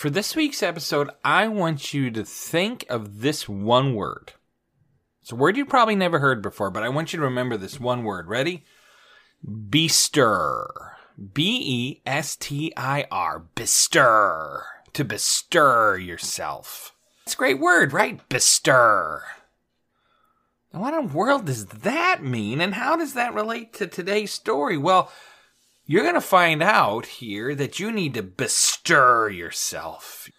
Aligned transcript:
For 0.00 0.08
this 0.08 0.34
week's 0.34 0.62
episode, 0.62 1.10
I 1.22 1.46
want 1.48 1.92
you 1.92 2.10
to 2.12 2.24
think 2.24 2.86
of 2.88 3.20
this 3.20 3.46
one 3.46 3.94
word. 3.94 4.32
It's 5.20 5.30
a 5.30 5.36
word 5.36 5.58
you 5.58 5.66
probably 5.66 5.94
never 5.94 6.20
heard 6.20 6.40
before, 6.40 6.70
but 6.70 6.82
I 6.82 6.88
want 6.88 7.12
you 7.12 7.18
to 7.18 7.24
remember 7.26 7.58
this 7.58 7.78
one 7.78 8.02
word. 8.02 8.26
Ready? 8.26 8.64
Bestir. 9.46 10.68
B 11.34 11.60
E 11.62 12.02
S 12.06 12.34
T 12.34 12.72
I 12.78 13.04
R. 13.10 13.44
Bestir. 13.54 14.62
To 14.94 15.04
bestir 15.04 15.98
yourself. 15.98 16.94
It's 17.26 17.34
a 17.34 17.36
great 17.36 17.60
word, 17.60 17.92
right? 17.92 18.26
Bestir. 18.30 19.20
Now, 20.72 20.80
what 20.80 20.94
in 20.94 21.08
the 21.08 21.12
world 21.12 21.44
does 21.44 21.66
that 21.66 22.24
mean, 22.24 22.62
and 22.62 22.72
how 22.72 22.96
does 22.96 23.12
that 23.12 23.34
relate 23.34 23.74
to 23.74 23.86
today's 23.86 24.32
story? 24.32 24.78
Well, 24.78 25.12
you're 25.90 26.04
going 26.04 26.14
to 26.14 26.20
find 26.20 26.62
out 26.62 27.04
here 27.04 27.52
that 27.52 27.80
you 27.80 27.90
need 27.90 28.14
to 28.14 28.22
bestir 28.22 29.28
yourself. 29.28 30.30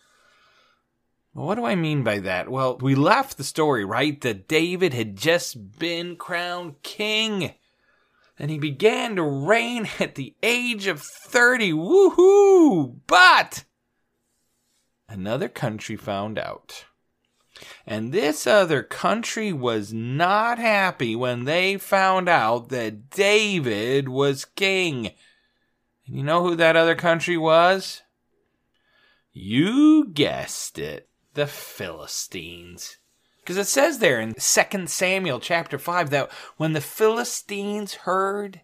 What 1.33 1.55
do 1.55 1.66
I 1.66 1.75
mean 1.75 2.05
by 2.05 2.19
that? 2.19 2.47
Well, 2.47 2.77
we 2.77 2.95
left 2.95 3.35
the 3.35 3.43
story, 3.43 3.83
right? 3.83 4.21
That 4.21 4.47
David 4.47 4.93
had 4.93 5.17
just 5.17 5.77
been 5.77 6.16
crowned 6.16 6.81
king. 6.83 7.55
And 8.39 8.49
he 8.49 8.59
began 8.59 9.17
to 9.17 9.23
reign 9.23 9.89
at 9.99 10.15
the 10.15 10.33
age 10.42 10.87
of 10.87 11.02
30. 11.02 11.73
Woohoo! 11.73 13.02
But 13.05 13.65
another 15.09 15.49
country 15.49 15.97
found 15.97 16.39
out. 16.39 16.86
And 17.86 18.14
this 18.14 18.47
other 18.47 18.83
country 18.83 19.52
was 19.52 19.92
not 19.92 20.59
happy 20.59 21.14
when 21.14 21.43
they 21.43 21.76
found 21.76 22.30
out 22.30 22.70
that 22.70 23.09
David 23.09 24.08
was 24.08 24.45
king. 24.45 25.11
And 26.11 26.17
you 26.17 26.26
know 26.26 26.44
who 26.44 26.55
that 26.58 26.76
other 26.76 26.94
country 26.94 27.38
was? 27.38 28.02
You 29.32 30.10
guessed 30.10 30.77
it, 30.77 31.08
the 31.36 31.48
Philistines. 31.48 32.98
Because 33.39 33.55
it 33.55 33.67
says 33.67 33.99
there 33.99 34.20
in 34.20 34.33
2 34.33 34.88
Samuel 34.88 35.39
chapter 35.39 35.80
5 35.80 36.10
that 36.10 36.30
when 36.58 36.73
the 36.73 36.82
Philistines 36.82 37.94
heard 37.94 38.60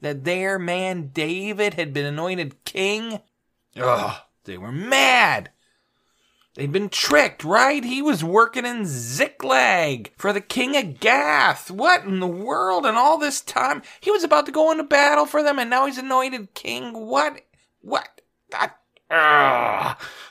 that 0.00 0.24
their 0.24 0.58
man 0.58 1.10
David 1.12 1.74
had 1.74 1.92
been 1.92 2.04
anointed 2.04 2.64
king, 2.64 3.20
ugh, 3.76 4.16
they 4.42 4.58
were 4.58 4.72
mad. 4.72 5.50
They'd 6.54 6.72
been 6.72 6.88
tricked, 6.88 7.44
right? 7.44 7.84
He 7.84 8.02
was 8.02 8.24
working 8.24 8.66
in 8.66 8.84
Ziklag 8.84 10.12
for 10.16 10.32
the 10.32 10.40
king 10.40 10.76
of 10.76 10.98
Gath. 10.98 11.70
What 11.70 12.04
in 12.04 12.18
the 12.18 12.26
world? 12.26 12.84
And 12.84 12.96
all 12.96 13.16
this 13.18 13.40
time, 13.40 13.82
he 14.00 14.10
was 14.10 14.24
about 14.24 14.46
to 14.46 14.52
go 14.52 14.72
into 14.72 14.82
battle 14.82 15.26
for 15.26 15.42
them, 15.42 15.58
and 15.58 15.70
now 15.70 15.86
he's 15.86 15.98
anointed 15.98 16.54
king. 16.54 17.06
What? 17.06 17.42
What? 17.80 18.08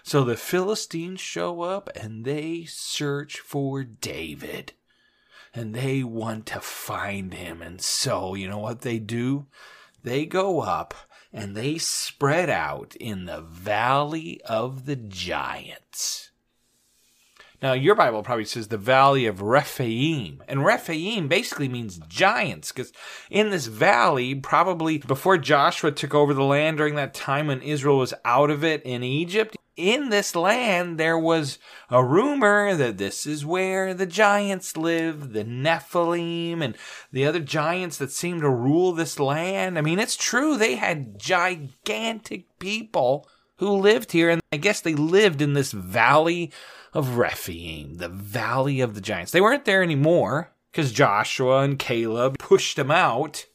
So 0.03 0.23
the 0.23 0.35
Philistines 0.37 1.19
show 1.19 1.61
up 1.61 1.89
and 1.95 2.25
they 2.25 2.65
search 2.65 3.39
for 3.39 3.83
David. 3.83 4.73
And 5.53 5.73
they 5.73 6.03
want 6.03 6.45
to 6.47 6.59
find 6.59 7.33
him. 7.33 7.61
And 7.61 7.81
so, 7.81 8.35
you 8.35 8.47
know 8.47 8.59
what 8.59 8.81
they 8.81 8.99
do? 8.99 9.47
They 10.03 10.25
go 10.25 10.59
up 10.61 10.93
and 11.31 11.55
they 11.55 11.77
spread 11.77 12.49
out 12.49 12.95
in 12.95 13.25
the 13.25 13.41
valley 13.41 14.41
of 14.45 14.85
the 14.85 14.95
giants. 14.95 16.31
Now, 17.59 17.73
your 17.73 17.95
Bible 17.95 18.21
probably 18.21 18.45
says 18.45 18.67
the 18.67 18.77
valley 18.77 19.25
of 19.25 19.41
Rephaim. 19.41 20.43
And 20.47 20.63
Rephaim 20.63 21.27
basically 21.27 21.67
means 21.67 21.99
giants, 22.07 22.71
because 22.71 22.93
in 23.31 23.49
this 23.49 23.65
valley, 23.65 24.35
probably 24.35 24.99
before 24.99 25.39
Joshua 25.39 25.91
took 25.91 26.13
over 26.13 26.35
the 26.35 26.43
land 26.43 26.77
during 26.77 26.95
that 26.95 27.15
time 27.15 27.47
when 27.47 27.63
Israel 27.63 27.97
was 27.97 28.13
out 28.23 28.51
of 28.51 28.63
it 28.63 28.83
in 28.83 29.03
Egypt, 29.03 29.57
in 29.75 30.09
this 30.09 30.35
land 30.35 30.99
there 30.99 31.17
was 31.17 31.57
a 31.89 32.03
rumor 32.03 32.75
that 32.75 32.97
this 32.97 33.25
is 33.25 33.45
where 33.45 33.93
the 33.93 34.05
giants 34.05 34.77
live, 34.77 35.33
the 35.33 35.43
Nephilim 35.43 36.61
and 36.61 36.75
the 37.11 37.25
other 37.25 37.39
giants 37.39 37.97
that 37.97 38.11
seem 38.11 38.41
to 38.41 38.49
rule 38.49 38.91
this 38.91 39.19
land. 39.19 39.77
I 39.77 39.81
mean, 39.81 39.99
it's 39.99 40.15
true, 40.15 40.57
they 40.57 40.75
had 40.75 41.19
gigantic 41.19 42.59
people 42.59 43.27
who 43.57 43.69
lived 43.69 44.11
here, 44.11 44.29
and 44.29 44.41
I 44.51 44.57
guess 44.57 44.81
they 44.81 44.93
lived 44.93 45.41
in 45.41 45.53
this 45.53 45.71
valley 45.71 46.51
of 46.97 47.15
Rephaim, 47.15 47.97
the 47.97 48.09
valley 48.09 48.81
of 48.81 48.95
the 48.95 49.01
giants. 49.01 49.31
They 49.31 49.39
weren't 49.39 49.65
there 49.65 49.83
anymore 49.83 50.51
because 50.71 50.91
Joshua 50.91 51.59
and 51.59 51.77
Caleb 51.77 52.39
pushed 52.39 52.75
them 52.75 52.89
out. 52.89 53.45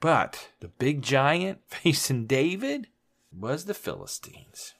But 0.00 0.48
the 0.60 0.68
big 0.68 1.02
giant 1.02 1.58
facing 1.66 2.26
David 2.26 2.86
was 3.30 3.66
the 3.66 3.74
Philistines. 3.74 4.72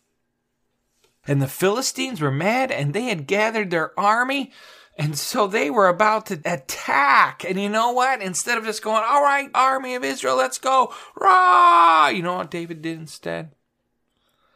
And 1.27 1.43
the 1.43 1.47
Philistines 1.47 2.23
were 2.23 2.31
mad 2.31 2.73
and 2.73 2.95
they 2.95 3.05
had 3.05 3.27
gathered 3.27 3.71
their 3.71 3.99
army. 4.01 4.51
And 4.97 5.19
so 5.19 5.47
they 5.47 5.69
were 5.69 5.89
about 5.89 6.25
to 6.27 6.41
attack. 6.47 7.45
And 7.47 7.61
you 7.61 7.69
know 7.69 7.93
what? 7.93 8.23
Instead 8.23 8.57
of 8.57 8.65
just 8.65 8.83
going, 8.83 9.05
all 9.07 9.23
right, 9.23 9.51
army 9.55 9.95
of 9.95 10.05
Israel, 10.05 10.37
let's 10.37 10.57
go. 10.57 10.95
Rah! 11.17 12.09
You 12.09 12.23
know 12.23 12.37
what 12.37 12.51
David 12.51 12.81
did 12.81 12.99
instead? 12.99 13.51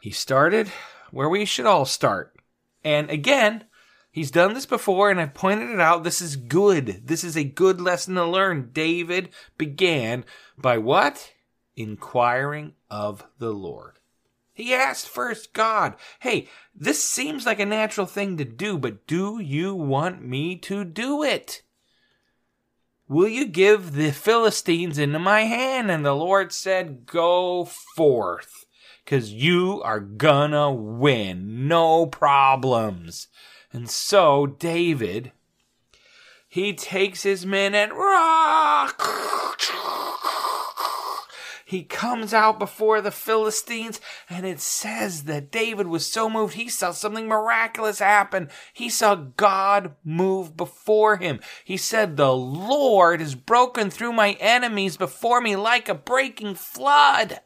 He 0.00 0.12
started 0.12 0.72
where 1.14 1.28
we 1.28 1.44
should 1.44 1.66
all 1.66 1.84
start. 1.84 2.34
And 2.82 3.08
again, 3.08 3.64
he's 4.10 4.30
done 4.30 4.52
this 4.52 4.66
before 4.66 5.10
and 5.10 5.20
I've 5.20 5.34
pointed 5.34 5.70
it 5.70 5.80
out. 5.80 6.04
This 6.04 6.20
is 6.20 6.36
good. 6.36 7.06
This 7.06 7.24
is 7.24 7.36
a 7.36 7.44
good 7.44 7.80
lesson 7.80 8.16
to 8.16 8.26
learn. 8.26 8.70
David 8.72 9.30
began 9.56 10.24
by 10.58 10.78
what? 10.78 11.32
Inquiring 11.76 12.74
of 12.90 13.24
the 13.38 13.52
Lord. 13.52 14.00
He 14.52 14.74
asked 14.74 15.08
first 15.08 15.52
God, 15.52 15.94
hey, 16.20 16.48
this 16.74 17.02
seems 17.02 17.46
like 17.46 17.58
a 17.58 17.66
natural 17.66 18.06
thing 18.06 18.36
to 18.36 18.44
do, 18.44 18.78
but 18.78 19.06
do 19.06 19.40
you 19.40 19.74
want 19.74 20.24
me 20.24 20.56
to 20.56 20.84
do 20.84 21.22
it? 21.22 21.62
Will 23.08 23.28
you 23.28 23.46
give 23.46 23.92
the 23.92 24.12
Philistines 24.12 24.98
into 24.98 25.18
my 25.18 25.42
hand? 25.42 25.90
And 25.90 26.04
the 26.04 26.14
Lord 26.14 26.52
said, 26.52 27.04
Go 27.04 27.64
forth, 27.64 28.63
because 29.04 29.32
you 29.32 29.82
are 29.82 30.00
gonna 30.00 30.72
win. 30.72 31.68
No 31.68 32.06
problems. 32.06 33.28
And 33.72 33.90
so 33.90 34.46
David, 34.46 35.32
he 36.48 36.72
takes 36.72 37.22
his 37.22 37.44
men 37.44 37.74
and 37.74 37.92
rock 37.92 39.02
he 41.74 41.82
comes 41.82 42.32
out 42.32 42.60
before 42.60 43.00
the 43.00 43.10
Philistines, 43.10 44.00
and 44.30 44.46
it 44.46 44.60
says 44.60 45.24
that 45.24 45.50
David 45.50 45.88
was 45.88 46.06
so 46.06 46.30
moved 46.30 46.54
he 46.54 46.68
saw 46.68 46.92
something 46.92 47.26
miraculous 47.26 47.98
happen. 47.98 48.48
He 48.72 48.88
saw 48.88 49.14
God 49.14 49.96
move 50.04 50.56
before 50.56 51.16
him. 51.16 51.40
He 51.64 51.76
said, 51.76 52.16
The 52.16 52.32
Lord 52.32 53.20
has 53.20 53.34
broken 53.34 53.90
through 53.90 54.12
my 54.12 54.32
enemies 54.38 54.96
before 54.96 55.40
me 55.40 55.56
like 55.56 55.88
a 55.88 55.94
breaking 55.94 56.54
flood. 56.54 57.40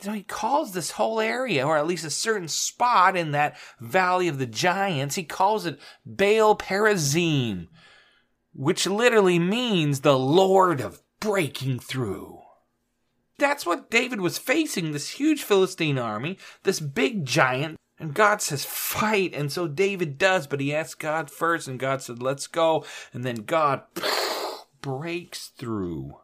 So 0.00 0.12
he 0.12 0.22
calls 0.22 0.72
this 0.72 0.92
whole 0.92 1.20
area, 1.20 1.66
or 1.66 1.76
at 1.76 1.86
least 1.86 2.04
a 2.04 2.10
certain 2.10 2.48
spot 2.48 3.16
in 3.16 3.32
that 3.32 3.56
valley 3.80 4.28
of 4.28 4.38
the 4.38 4.46
giants, 4.46 5.16
he 5.16 5.24
calls 5.24 5.66
it 5.66 5.80
Baal 6.06 6.56
Perazim, 6.56 7.66
which 8.52 8.86
literally 8.86 9.40
means 9.40 10.00
the 10.00 10.18
Lord 10.18 10.80
of 10.80 11.02
breaking 11.18 11.80
through. 11.80 12.40
That's 13.38 13.66
what 13.66 13.90
David 13.90 14.20
was 14.20 14.38
facing 14.38 14.92
this 14.92 15.10
huge 15.10 15.42
Philistine 15.42 15.98
army, 15.98 16.38
this 16.62 16.80
big 16.80 17.24
giant. 17.24 17.76
And 18.00 18.14
God 18.14 18.40
says, 18.40 18.64
fight. 18.64 19.34
And 19.34 19.50
so 19.50 19.66
David 19.66 20.18
does, 20.18 20.46
but 20.46 20.60
he 20.60 20.72
asks 20.72 20.94
God 20.94 21.30
first, 21.30 21.66
and 21.66 21.80
God 21.80 22.02
said, 22.02 22.22
let's 22.22 22.46
go. 22.46 22.84
And 23.12 23.24
then 23.24 23.36
God 23.36 23.82
breaks 24.80 25.48
through. 25.48 26.14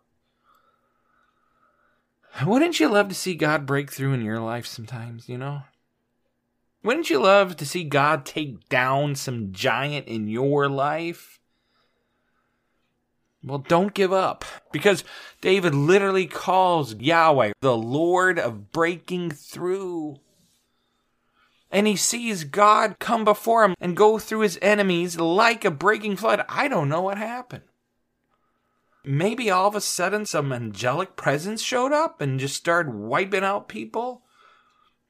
Wouldn't 2.42 2.80
you 2.80 2.88
love 2.88 3.08
to 3.08 3.14
see 3.14 3.34
God 3.34 3.64
break 3.64 3.92
through 3.92 4.12
in 4.12 4.22
your 4.22 4.40
life 4.40 4.66
sometimes, 4.66 5.28
you 5.28 5.38
know? 5.38 5.62
Wouldn't 6.82 7.08
you 7.08 7.20
love 7.20 7.56
to 7.56 7.66
see 7.66 7.84
God 7.84 8.26
take 8.26 8.68
down 8.68 9.14
some 9.14 9.52
giant 9.52 10.08
in 10.08 10.26
your 10.26 10.68
life? 10.68 11.38
Well, 13.42 13.58
don't 13.58 13.94
give 13.94 14.12
up 14.12 14.44
because 14.72 15.04
David 15.40 15.74
literally 15.74 16.26
calls 16.26 16.94
Yahweh 16.94 17.52
the 17.60 17.76
Lord 17.76 18.38
of 18.38 18.72
breaking 18.72 19.30
through. 19.30 20.16
And 21.70 21.86
he 21.86 21.96
sees 21.96 22.44
God 22.44 22.98
come 22.98 23.24
before 23.24 23.64
him 23.64 23.74
and 23.80 23.96
go 23.96 24.18
through 24.18 24.40
his 24.40 24.58
enemies 24.60 25.18
like 25.18 25.64
a 25.64 25.70
breaking 25.70 26.16
flood. 26.16 26.44
I 26.48 26.68
don't 26.68 26.88
know 26.88 27.02
what 27.02 27.18
happened 27.18 27.64
maybe 29.04 29.50
all 29.50 29.68
of 29.68 29.74
a 29.74 29.80
sudden 29.80 30.26
some 30.26 30.52
angelic 30.52 31.16
presence 31.16 31.62
showed 31.62 31.92
up 31.92 32.20
and 32.20 32.40
just 32.40 32.56
started 32.56 32.94
wiping 32.94 33.44
out 33.44 33.68
people. 33.68 34.22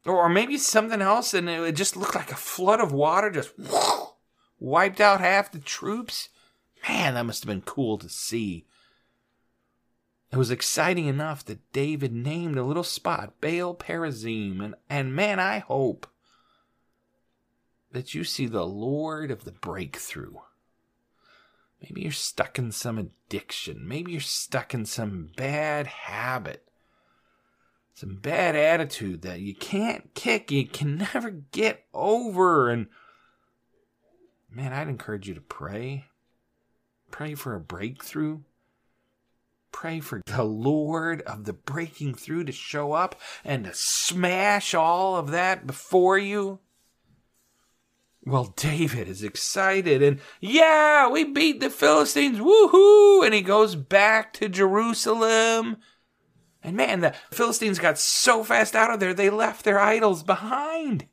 Or 0.04 0.28
maybe 0.28 0.58
something 0.58 1.00
else 1.00 1.32
and 1.32 1.48
it 1.48 1.76
just 1.76 1.96
looked 1.96 2.14
like 2.14 2.30
a 2.30 2.36
flood 2.36 2.80
of 2.80 2.92
water 2.92 3.30
just 3.30 3.52
wiped 4.58 5.00
out 5.00 5.20
half 5.20 5.50
the 5.50 5.58
troops. 5.58 6.28
Man, 6.86 7.14
that 7.14 7.24
must 7.24 7.44
have 7.44 7.48
been 7.48 7.62
cool 7.62 7.96
to 7.98 8.08
see. 8.08 8.66
It 10.30 10.36
was 10.36 10.50
exciting 10.50 11.06
enough 11.06 11.44
that 11.44 11.72
David 11.72 12.12
named 12.12 12.58
a 12.58 12.64
little 12.64 12.82
spot 12.82 13.40
Baal 13.40 13.72
Perazim, 13.72 14.60
and, 14.60 14.74
and 14.90 15.14
man, 15.14 15.38
I 15.38 15.60
hope 15.60 16.08
that 17.92 18.14
you 18.14 18.24
see 18.24 18.46
the 18.46 18.66
Lord 18.66 19.30
of 19.30 19.44
the 19.44 19.52
breakthrough. 19.52 20.34
Maybe 21.84 22.00
you're 22.00 22.12
stuck 22.12 22.58
in 22.58 22.72
some 22.72 22.96
addiction. 22.98 23.86
Maybe 23.86 24.12
you're 24.12 24.20
stuck 24.22 24.72
in 24.72 24.86
some 24.86 25.30
bad 25.36 25.86
habit, 25.86 26.66
some 27.92 28.16
bad 28.16 28.56
attitude 28.56 29.20
that 29.22 29.40
you 29.40 29.54
can't 29.54 30.14
kick, 30.14 30.50
you 30.50 30.66
can 30.66 30.96
never 30.96 31.30
get 31.30 31.84
over. 31.92 32.70
And 32.70 32.86
man, 34.50 34.72
I'd 34.72 34.88
encourage 34.88 35.28
you 35.28 35.34
to 35.34 35.42
pray. 35.42 36.06
Pray 37.10 37.34
for 37.34 37.54
a 37.54 37.60
breakthrough. 37.60 38.40
Pray 39.70 40.00
for 40.00 40.22
the 40.24 40.44
Lord 40.44 41.20
of 41.22 41.44
the 41.44 41.52
breaking 41.52 42.14
through 42.14 42.44
to 42.44 42.52
show 42.52 42.92
up 42.92 43.20
and 43.44 43.64
to 43.64 43.74
smash 43.74 44.72
all 44.72 45.16
of 45.16 45.32
that 45.32 45.66
before 45.66 46.16
you. 46.16 46.60
Well, 48.26 48.44
David 48.56 49.08
is 49.08 49.22
excited 49.22 50.02
and, 50.02 50.20
yeah, 50.40 51.08
we 51.08 51.24
beat 51.24 51.60
the 51.60 51.70
Philistines, 51.70 52.38
woohoo! 52.38 53.24
And 53.24 53.34
he 53.34 53.42
goes 53.42 53.74
back 53.74 54.32
to 54.34 54.48
Jerusalem. 54.48 55.76
And 56.62 56.76
man, 56.76 57.00
the 57.00 57.14
Philistines 57.30 57.78
got 57.78 57.98
so 57.98 58.42
fast 58.42 58.74
out 58.74 58.90
of 58.90 59.00
there, 59.00 59.12
they 59.12 59.30
left 59.30 59.64
their 59.64 59.78
idols 59.78 60.22
behind. 60.22 61.06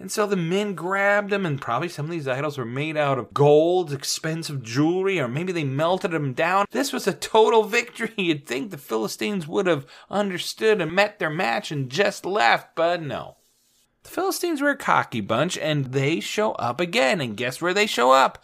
And 0.00 0.10
so 0.10 0.26
the 0.26 0.36
men 0.36 0.74
grabbed 0.74 1.30
them, 1.30 1.46
and 1.46 1.60
probably 1.60 1.88
some 1.88 2.06
of 2.06 2.10
these 2.10 2.26
idols 2.26 2.58
were 2.58 2.64
made 2.64 2.96
out 2.96 3.16
of 3.16 3.32
gold, 3.32 3.92
expensive 3.92 4.60
jewelry, 4.62 5.20
or 5.20 5.28
maybe 5.28 5.52
they 5.52 5.62
melted 5.62 6.10
them 6.10 6.32
down. 6.32 6.66
This 6.72 6.92
was 6.92 7.06
a 7.06 7.12
total 7.12 7.62
victory. 7.62 8.12
You'd 8.18 8.44
think 8.44 8.70
the 8.70 8.76
Philistines 8.76 9.46
would 9.46 9.68
have 9.68 9.86
understood 10.10 10.80
and 10.80 10.90
met 10.90 11.20
their 11.20 11.30
match 11.30 11.70
and 11.70 11.88
just 11.88 12.26
left, 12.26 12.74
but 12.74 13.00
no. 13.00 13.36
The 14.04 14.10
Philistines 14.10 14.60
were 14.60 14.70
a 14.70 14.76
cocky 14.76 15.20
bunch, 15.20 15.58
and 15.58 15.86
they 15.86 16.20
show 16.20 16.52
up 16.52 16.80
again. 16.80 17.20
And 17.20 17.36
guess 17.36 17.60
where 17.60 17.74
they 17.74 17.86
show 17.86 18.12
up? 18.12 18.42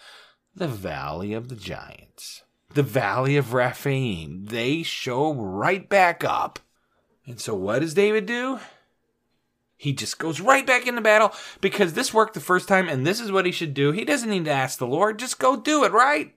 The 0.54 0.68
Valley 0.68 1.32
of 1.32 1.48
the 1.48 1.56
Giants. 1.56 2.42
The 2.74 2.82
Valley 2.82 3.36
of 3.36 3.52
Rephaim. 3.52 4.46
They 4.46 4.82
show 4.82 5.32
right 5.32 5.88
back 5.88 6.24
up. 6.24 6.58
And 7.26 7.40
so 7.40 7.54
what 7.54 7.80
does 7.80 7.94
David 7.94 8.26
do? 8.26 8.58
He 9.76 9.92
just 9.92 10.18
goes 10.18 10.40
right 10.40 10.66
back 10.66 10.86
into 10.86 11.00
battle 11.00 11.32
because 11.60 11.94
this 11.94 12.12
worked 12.12 12.34
the 12.34 12.40
first 12.40 12.68
time 12.68 12.88
and 12.88 13.06
this 13.06 13.18
is 13.18 13.32
what 13.32 13.46
he 13.46 13.52
should 13.52 13.72
do. 13.72 13.92
He 13.92 14.04
doesn't 14.04 14.28
need 14.28 14.44
to 14.44 14.50
ask 14.50 14.78
the 14.78 14.86
Lord, 14.86 15.18
just 15.18 15.38
go 15.38 15.56
do 15.56 15.84
it, 15.84 15.92
right? 15.92 16.34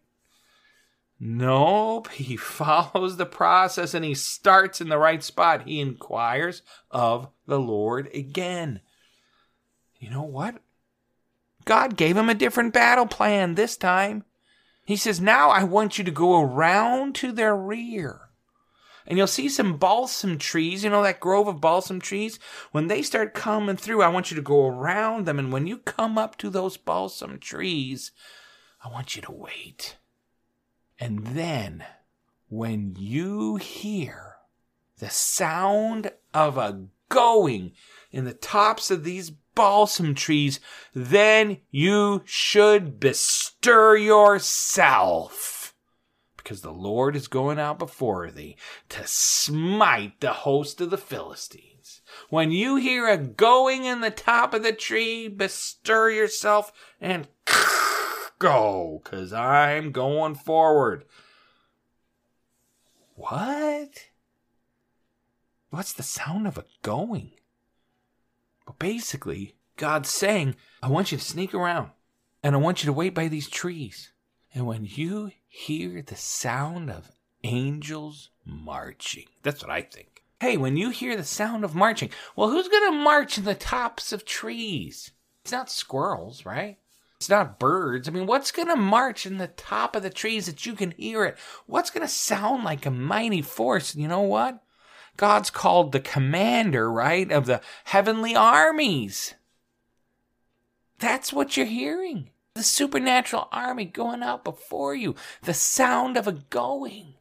Nope, 1.20 2.10
he 2.12 2.38
follows 2.38 3.18
the 3.18 3.26
process 3.26 3.94
and 3.94 4.06
he 4.06 4.14
starts 4.14 4.80
in 4.80 4.88
the 4.88 4.98
right 4.98 5.22
spot. 5.22 5.64
He 5.64 5.82
inquires 5.82 6.62
of 6.90 7.28
the 7.46 7.60
Lord 7.60 8.10
again 8.14 8.80
you 10.04 10.10
know 10.10 10.24
what? 10.24 10.56
God 11.64 11.96
gave 11.96 12.18
him 12.18 12.30
a 12.30 12.36
different 12.36 12.74
battle 12.74 13.06
plan 13.06 13.56
this 13.56 13.78
time. 13.78 14.26
He 14.86 14.98
says, 14.98 15.22
Now 15.22 15.50
I 15.50 15.64
want 15.64 15.98
you 15.98 16.04
to 16.04 16.12
go 16.12 16.42
around 16.42 17.16
to 17.16 17.32
their 17.32 17.56
rear. 17.56 18.20
And 19.08 19.18
you'll 19.18 19.28
see 19.28 19.48
some 19.48 19.78
balsam 19.78 20.38
trees, 20.38 20.84
you 20.84 20.90
know, 20.90 21.04
that 21.04 21.22
grove 21.22 21.48
of 21.48 21.62
balsam 21.62 22.02
trees. 22.02 22.38
When 22.74 22.88
they 22.88 23.02
start 23.02 23.34
coming 23.34 23.78
through, 23.78 24.02
I 24.02 24.10
want 24.10 24.30
you 24.30 24.36
to 24.36 24.42
go 24.42 24.68
around 24.68 25.26
them. 25.26 25.40
And 25.40 25.54
when 25.54 25.68
you 25.68 25.78
come 25.78 26.18
up 26.18 26.38
to 26.40 26.50
those 26.50 26.76
balsam 26.76 27.40
trees, 27.40 28.12
I 28.84 28.90
want 28.90 29.16
you 29.16 29.22
to 29.22 29.32
wait. 29.32 29.98
And 31.00 31.28
then, 31.28 31.86
when 32.50 32.96
you 32.98 33.56
hear 33.56 34.36
the 35.00 35.10
sound 35.10 36.12
of 36.34 36.58
a 36.58 36.88
going 37.10 37.72
in 38.12 38.26
the 38.26 38.34
tops 38.34 38.90
of 38.90 39.04
these 39.04 39.32
balsam 39.56 40.16
trees, 40.16 40.60
then 40.94 41.58
you 41.70 42.22
should 42.26 43.00
bestir 43.00 43.96
yourself. 43.98 45.76
Because 46.38 46.62
the 46.62 46.72
Lord 46.72 47.16
is 47.16 47.28
going 47.28 47.60
out 47.60 47.80
before 47.80 48.30
thee 48.30 48.58
to 48.90 49.04
smite 49.06 50.20
the 50.20 50.34
host 50.34 50.82
of 50.82 50.90
the 50.90 50.98
Philistines. 50.98 52.02
When 52.30 52.52
you 52.52 52.76
hear 52.76 53.08
a 53.08 53.18
going 53.18 53.86
in 53.86 54.02
the 54.02 54.12
top 54.12 54.54
of 54.54 54.64
the 54.64 54.74
tree, 54.74 55.28
bestir 55.28 56.10
yourself 56.10 56.74
and 57.00 57.28
go, 58.40 59.02
because 59.04 59.32
I'm 59.32 59.92
going 59.92 60.36
forward. 60.36 61.06
What? 63.16 64.10
What's 65.70 65.94
the 65.94 66.04
sound 66.04 66.46
of 66.46 66.58
a 66.58 66.66
going? 66.82 67.32
Basically, 68.80 69.56
God's 69.78 70.10
saying, 70.10 70.56
I 70.82 70.88
want 70.88 71.12
you 71.12 71.18
to 71.18 71.24
sneak 71.24 71.54
around 71.54 71.92
and 72.44 72.56
I 72.56 72.60
want 72.60 72.84
you 72.84 72.88
to 72.88 72.94
wait 72.94 73.14
by 73.14 73.28
these 73.28 73.50
trees. 73.50 74.12
And 74.54 74.68
when 74.68 74.86
you 74.86 75.32
hear 75.48 76.02
the 76.02 76.16
sound 76.16 76.90
of 76.90 77.12
angels 77.44 78.30
marching, 78.46 79.26
that's 79.42 79.62
what 79.62 79.72
I 79.72 79.82
think. 79.82 80.24
Hey, 80.40 80.58
when 80.58 80.78
you 80.78 80.90
hear 80.90 81.16
the 81.16 81.24
sound 81.24 81.64
of 81.64 81.74
marching, 81.74 82.10
well, 82.36 82.50
who's 82.50 82.68
going 82.68 82.92
to 82.92 82.98
march 82.98 83.38
in 83.38 83.46
the 83.46 83.56
tops 83.56 84.12
of 84.12 84.26
trees? 84.26 85.12
It's 85.42 85.52
not 85.52 85.72
squirrels, 85.72 86.46
right? 86.46 86.78
It's 87.18 87.30
not 87.30 87.58
birds. 87.58 88.08
I 88.08 88.12
mean, 88.12 88.26
what's 88.26 88.52
going 88.52 88.68
to 88.68 88.76
march 88.76 89.26
in 89.26 89.38
the 89.38 89.48
top 89.48 89.96
of 89.96 90.04
the 90.04 90.10
trees 90.10 90.46
that 90.46 90.66
you 90.66 90.74
can 90.74 90.92
hear 90.92 91.24
it? 91.24 91.38
What's 91.66 91.90
going 91.90 92.06
to 92.06 92.14
sound 92.14 92.66
like 92.66 92.86
a 92.86 92.92
mighty 92.92 93.42
force? 93.42 93.96
You 93.96 94.10
know 94.10 94.22
what? 94.22 94.62
God's 95.18 95.50
called 95.50 95.92
the 95.92 96.00
commander, 96.00 96.92
right, 96.92 97.32
of 97.32 97.46
the 97.46 97.62
heavenly 97.86 98.36
armies. 98.36 99.36
That's 101.00 101.32
what 101.32 101.56
you're 101.56 101.66
hearing. 101.66 102.30
The 102.56 102.64
supernatural 102.64 103.48
army 103.52 103.86
going 103.86 104.24
out 104.24 104.44
before 104.44 104.96
you, 104.96 105.16
the 105.42 105.54
sound 105.54 106.18
of 106.18 106.28
a 106.28 106.32
going. 106.32 107.16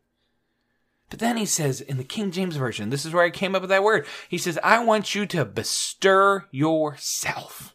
But 1.10 1.18
then 1.18 1.36
he 1.36 1.46
says 1.46 1.80
in 1.80 1.98
the 1.98 2.04
King 2.04 2.30
James 2.30 2.56
Version, 2.56 2.90
this 2.90 3.04
is 3.04 3.12
where 3.12 3.24
I 3.24 3.30
came 3.30 3.54
up 3.54 3.62
with 3.62 3.70
that 3.70 3.82
word. 3.82 4.06
He 4.28 4.38
says, 4.38 4.58
I 4.62 4.82
want 4.82 5.14
you 5.14 5.26
to 5.26 5.44
bestir 5.44 6.46
yourself. 6.50 7.74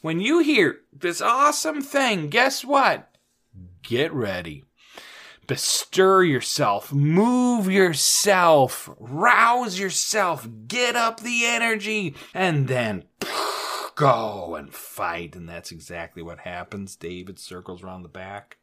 When 0.00 0.20
you 0.20 0.40
hear 0.40 0.78
this 0.92 1.20
awesome 1.20 1.82
thing, 1.82 2.28
guess 2.28 2.64
what? 2.64 3.14
Get 3.82 4.12
ready 4.12 4.64
bestir 5.50 6.22
yourself, 6.22 6.92
move 6.92 7.68
yourself, 7.68 8.88
rouse 9.00 9.80
yourself, 9.80 10.48
get 10.68 10.94
up 10.94 11.18
the 11.18 11.44
energy, 11.44 12.14
and 12.32 12.68
then 12.68 13.02
go 13.96 14.54
and 14.54 14.72
fight. 14.72 15.34
And 15.34 15.48
that's 15.48 15.72
exactly 15.72 16.22
what 16.22 16.38
happens. 16.38 16.94
David 16.94 17.40
circles 17.40 17.82
around 17.82 18.04
the 18.04 18.08
back, 18.08 18.58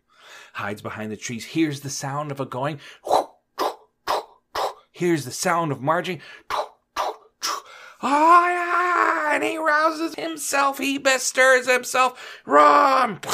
hides 0.54 0.82
behind 0.82 1.12
the 1.12 1.18
trees, 1.18 1.44
hears 1.44 1.82
the 1.82 1.90
sound 1.90 2.32
of 2.32 2.40
a 2.40 2.46
going, 2.46 2.80
hears 4.94 5.26
the 5.26 5.32
sound 5.32 5.74
of 5.74 5.82
marching. 5.82 6.22
Ah, 8.02 9.32
and 9.34 9.44
he 9.44 9.58
rouses 9.58 10.16
himself. 10.16 10.78
He 10.78 11.00
bestirs 11.00 11.72
himself. 11.72 12.42
Run! 12.46 13.20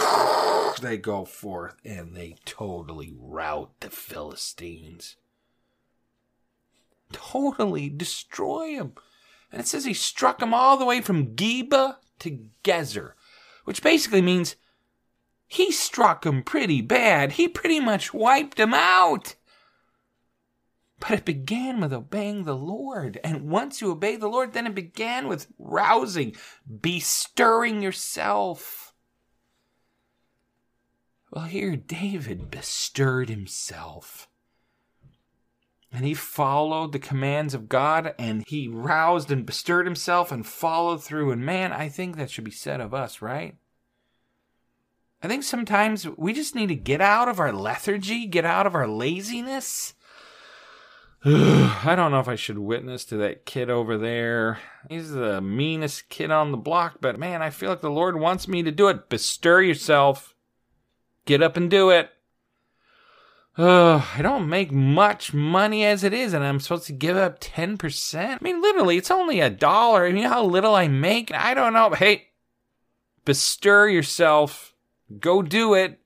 They 0.82 0.98
go 0.98 1.24
forth 1.24 1.76
and 1.86 2.16
they 2.16 2.36
totally 2.46 3.14
rout 3.16 3.72
the 3.80 3.92
Philistines. 3.92 5.16
Totally 7.12 7.90
destroy 7.90 8.76
them. 8.78 8.94
And 9.52 9.62
it 9.62 9.68
says 9.68 9.86
he 9.86 9.94
struck 9.94 10.40
them 10.40 10.54
all 10.54 10.78
the 10.78 10.86
way 10.86 11.00
from 11.00 11.36
Geba 11.36 11.98
to 12.20 12.40
Gezer, 12.64 13.14
which 13.66 13.84
basically 13.84 14.22
means 14.22 14.56
he 15.48 15.72
struck 15.72 16.24
them 16.24 16.42
pretty 16.42 16.82
bad. 16.82 17.34
He 17.34 17.48
pretty 17.48 17.80
much 17.80 18.14
wiped 18.14 18.58
them 18.58 18.74
out. 18.74 19.36
But 21.04 21.20
it 21.20 21.26
began 21.26 21.82
with 21.82 21.92
obeying 21.92 22.44
the 22.44 22.56
Lord. 22.56 23.20
And 23.26 23.50
once 23.50 23.82
you 23.82 23.92
obey 23.92 24.16
the 24.16 24.30
Lord, 24.30 24.54
then 24.54 24.66
it 24.66 24.74
began 24.74 25.28
with 25.28 25.48
rousing, 25.60 26.34
bestirring 26.80 27.82
yourself. 27.82 28.94
Well, 31.30 31.44
here 31.44 31.76
David 31.76 32.50
bestirred 32.50 33.28
himself. 33.28 34.30
And 35.92 36.06
he 36.06 36.14
followed 36.14 36.94
the 36.94 37.00
commands 37.00 37.54
of 37.54 37.68
God 37.68 38.16
and 38.18 38.46
he 38.48 38.70
roused 38.70 39.30
and 39.30 39.46
bestirred 39.46 39.86
himself 39.86 40.32
and 40.32 40.48
followed 40.48 41.04
through. 41.04 41.32
And 41.32 41.46
man, 41.46 41.74
I 41.74 41.90
think 41.90 42.16
that 42.16 42.32
should 42.32 42.46
be 42.46 42.52
said 42.52 42.80
of 42.80 42.94
us, 42.94 43.22
right? 43.22 43.58
I 45.22 45.28
think 45.28 45.44
sometimes 45.44 46.08
we 46.16 46.32
just 46.32 46.56
need 46.56 46.68
to 46.68 46.76
get 46.76 47.02
out 47.02 47.28
of 47.28 47.42
our 47.42 47.52
lethargy, 47.52 48.26
get 48.26 48.46
out 48.46 48.66
of 48.66 48.74
our 48.74 48.88
laziness. 48.88 49.96
I 51.26 51.94
don't 51.96 52.12
know 52.12 52.20
if 52.20 52.28
I 52.28 52.36
should 52.36 52.58
witness 52.58 53.06
to 53.06 53.18
that 53.18 53.46
kid 53.46 53.70
over 53.70 53.98
there. 53.98 54.60
He's 54.90 55.12
the 55.12 55.40
meanest 55.40 56.10
kid 56.10 56.32
on 56.32 56.52
the 56.52 56.58
block, 56.58 56.98
but 57.00 57.18
man, 57.18 57.42
I 57.42 57.50
feel 57.50 57.70
like 57.70 57.80
the 57.80 57.90
Lord 57.90 58.20
wants 58.20 58.46
me 58.46 58.62
to 58.64 58.72
do 58.72 58.90
it. 58.90 59.08
Bestir 59.08 59.62
yourself. 59.62 60.36
Get 61.26 61.42
up 61.42 61.56
and 61.56 61.72
do 61.72 61.92
it. 61.92 62.10
Uh, 63.58 64.06
I 64.18 64.22
don't 64.22 64.50
make 64.50 64.74
much 64.74 65.34
money 65.34 65.86
as 65.86 66.04
it 66.04 66.14
is, 66.14 66.34
and 66.34 66.44
I'm 66.44 66.60
supposed 66.60 66.88
to 66.88 66.94
give 66.94 67.16
up 67.16 67.40
10%. 67.40 68.20
I 68.20 68.38
mean, 68.42 68.62
literally, 68.62 68.98
it's 68.98 69.12
only 69.12 69.40
a 69.40 69.50
dollar. 69.50 70.06
You 70.06 70.24
know 70.24 70.30
how 70.30 70.44
little 70.44 70.76
I 70.76 70.90
make? 70.90 71.34
I 71.34 71.54
don't 71.54 71.72
know. 71.72 71.92
Hey, 71.92 72.32
bestir 73.24 73.88
yourself. 73.88 74.76
Go 75.22 75.42
do 75.42 75.74
it. 75.74 76.02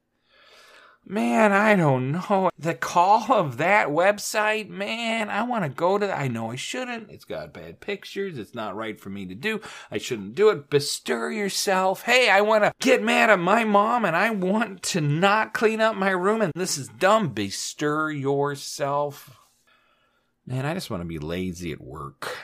Man, 1.10 1.54
I 1.54 1.78
don't 1.78 2.12
know. 2.12 2.50
The 2.60 2.74
call 2.74 3.32
of 3.32 3.56
that 3.58 3.88
website, 3.88 4.68
man, 4.68 5.30
I 5.30 5.44
want 5.44 5.64
to 5.64 5.70
go 5.70 5.98
to 5.98 6.06
that. 6.06 6.20
I 6.20 6.28
know 6.28 6.52
I 6.52 6.58
shouldn't. 6.58 7.10
It's 7.10 7.24
got 7.24 7.54
bad 7.54 7.80
pictures. 7.80 8.38
It's 8.38 8.54
not 8.54 8.76
right 8.76 9.00
for 9.00 9.10
me 9.10 9.26
to 9.28 9.34
do. 9.34 9.62
I 9.90 10.00
shouldn't 10.00 10.36
do 10.36 10.50
it. 10.50 10.70
Bestir 10.70 11.32
yourself. 11.32 12.02
Hey, 12.02 12.30
I 12.30 12.42
want 12.42 12.66
to 12.66 12.74
get 12.82 13.02
mad 13.02 13.30
at 13.30 13.40
my 13.40 13.64
mom 13.64 14.04
and 14.04 14.18
I 14.18 14.32
want 14.32 14.84
to 14.84 15.00
not 15.00 15.54
clean 15.54 15.80
up 15.80 15.96
my 15.96 16.10
room 16.10 16.42
and 16.42 16.52
this 16.54 16.78
is 16.78 16.90
dumb. 16.90 17.30
Bestir 17.30 18.12
yourself. 18.12 19.40
Man, 20.46 20.66
I 20.66 20.74
just 20.74 20.90
want 20.90 21.04
to 21.04 21.08
be 21.08 21.20
lazy 21.20 21.72
at 21.72 21.80
work. 21.80 22.36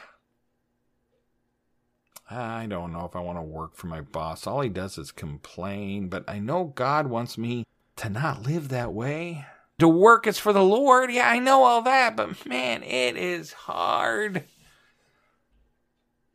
I 2.31 2.65
don't 2.67 2.93
know 2.93 3.03
if 3.03 3.15
I 3.17 3.19
want 3.19 3.39
to 3.39 3.43
work 3.43 3.75
for 3.75 3.87
my 3.87 3.99
boss. 3.99 4.47
All 4.47 4.61
he 4.61 4.69
does 4.69 4.97
is 4.97 5.11
complain, 5.11 6.07
but 6.07 6.23
I 6.29 6.39
know 6.39 6.63
God 6.63 7.07
wants 7.07 7.37
me 7.37 7.65
to 8.03 8.09
not 8.09 8.45
live 8.45 8.69
that 8.69 8.93
way. 8.93 9.45
To 9.79 9.87
work 9.87 10.27
is 10.27 10.37
for 10.37 10.53
the 10.53 10.63
Lord. 10.63 11.11
Yeah, 11.11 11.29
I 11.29 11.39
know 11.39 11.63
all 11.63 11.81
that, 11.83 12.15
but 12.15 12.45
man, 12.45 12.83
it 12.83 13.17
is 13.17 13.53
hard. 13.53 14.43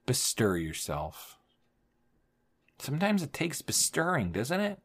Bestir 0.06 0.56
yourself. 0.56 1.38
Sometimes 2.78 3.22
it 3.22 3.32
takes 3.32 3.60
bestirring, 3.60 4.32
doesn't 4.32 4.60
it? 4.60 4.80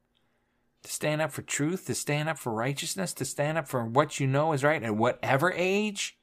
To 0.83 0.91
stand 0.91 1.21
up 1.21 1.31
for 1.31 1.41
truth, 1.41 1.85
to 1.85 1.95
stand 1.95 2.27
up 2.27 2.37
for 2.37 2.51
righteousness, 2.51 3.13
to 3.13 3.25
stand 3.25 3.57
up 3.57 3.67
for 3.67 3.85
what 3.85 4.19
you 4.19 4.27
know 4.27 4.51
is 4.51 4.63
right 4.63 4.83
at 4.83 4.97
whatever 4.97 5.53
age. 5.53 6.17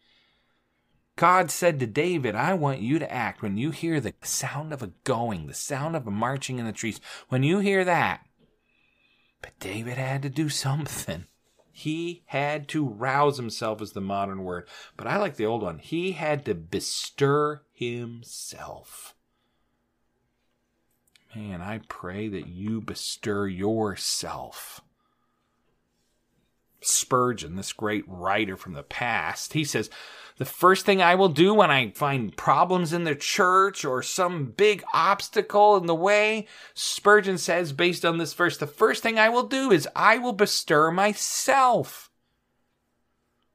God 1.16 1.50
said 1.50 1.80
to 1.80 1.86
David, 1.86 2.34
I 2.34 2.54
want 2.54 2.80
you 2.80 2.98
to 2.98 3.10
act 3.10 3.40
when 3.40 3.56
you 3.56 3.70
hear 3.70 4.00
the 4.00 4.14
sound 4.22 4.72
of 4.72 4.82
a 4.82 4.92
going, 5.04 5.46
the 5.46 5.54
sound 5.54 5.96
of 5.96 6.06
a 6.06 6.10
marching 6.10 6.58
in 6.58 6.66
the 6.66 6.72
trees. 6.72 7.00
When 7.28 7.42
you 7.42 7.60
hear 7.60 7.84
that, 7.84 8.26
but 9.42 9.58
David 9.58 9.96
had 9.96 10.22
to 10.22 10.28
do 10.28 10.48
something. 10.48 11.26
He 11.72 12.24
had 12.26 12.68
to 12.68 12.86
rouse 12.86 13.36
himself, 13.36 13.80
is 13.80 13.92
the 13.92 14.00
modern 14.00 14.44
word. 14.44 14.68
But 14.96 15.06
I 15.06 15.16
like 15.16 15.36
the 15.36 15.46
old 15.46 15.62
one. 15.62 15.78
He 15.78 16.12
had 16.12 16.44
to 16.44 16.54
bestir 16.54 17.62
himself. 17.72 19.14
Man, 21.34 21.60
I 21.62 21.80
pray 21.88 22.28
that 22.28 22.48
you 22.48 22.80
bestir 22.80 23.46
yourself. 23.46 24.80
Spurgeon, 26.80 27.56
this 27.56 27.72
great 27.72 28.04
writer 28.06 28.56
from 28.56 28.72
the 28.72 28.82
past, 28.82 29.52
he 29.52 29.64
says, 29.64 29.90
the 30.38 30.46
first 30.46 30.86
thing 30.86 31.02
I 31.02 31.16
will 31.16 31.28
do 31.28 31.52
when 31.52 31.70
I 31.70 31.90
find 31.90 32.34
problems 32.34 32.94
in 32.94 33.04
the 33.04 33.14
church 33.14 33.84
or 33.84 34.02
some 34.02 34.46
big 34.46 34.82
obstacle 34.94 35.76
in 35.76 35.84
the 35.84 35.94
way, 35.94 36.46
Spurgeon 36.72 37.36
says, 37.36 37.74
based 37.74 38.06
on 38.06 38.16
this 38.16 38.32
verse, 38.32 38.56
the 38.56 38.66
first 38.66 39.02
thing 39.02 39.18
I 39.18 39.28
will 39.28 39.42
do 39.42 39.70
is 39.70 39.86
I 39.94 40.16
will 40.16 40.32
bestir 40.32 40.90
myself. 40.90 42.10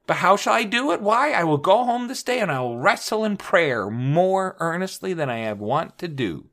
But 0.06 0.18
how 0.18 0.36
shall 0.38 0.54
I 0.54 0.64
do 0.64 0.92
it? 0.92 1.02
Why? 1.02 1.32
I 1.32 1.44
will 1.44 1.58
go 1.58 1.84
home 1.84 2.08
this 2.08 2.22
day 2.22 2.40
and 2.40 2.52
I 2.52 2.60
will 2.60 2.78
wrestle 2.78 3.26
in 3.26 3.38
prayer 3.38 3.90
more 3.90 4.56
earnestly 4.60 5.14
than 5.14 5.28
I 5.28 5.38
have 5.40 5.60
wont 5.60 5.98
to 5.98 6.08
do. 6.08 6.50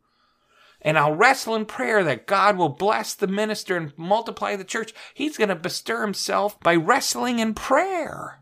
And 0.83 0.99
I'll 0.99 1.15
wrestle 1.15 1.55
in 1.55 1.65
prayer 1.65 2.03
that 2.05 2.27
God 2.27 2.57
will 2.57 2.69
bless 2.69 3.15
the 3.15 3.29
minister 3.29 3.77
and 3.77 3.97
multiply 3.97 4.57
the 4.57 4.65
church. 4.65 4.93
He's 5.15 5.39
going 5.39 5.49
to 5.49 5.55
bestir 5.55 6.03
himself 6.03 6.59
by 6.61 6.75
wrestling 6.75 7.39
in 7.39 7.55
prayer. 7.55 8.41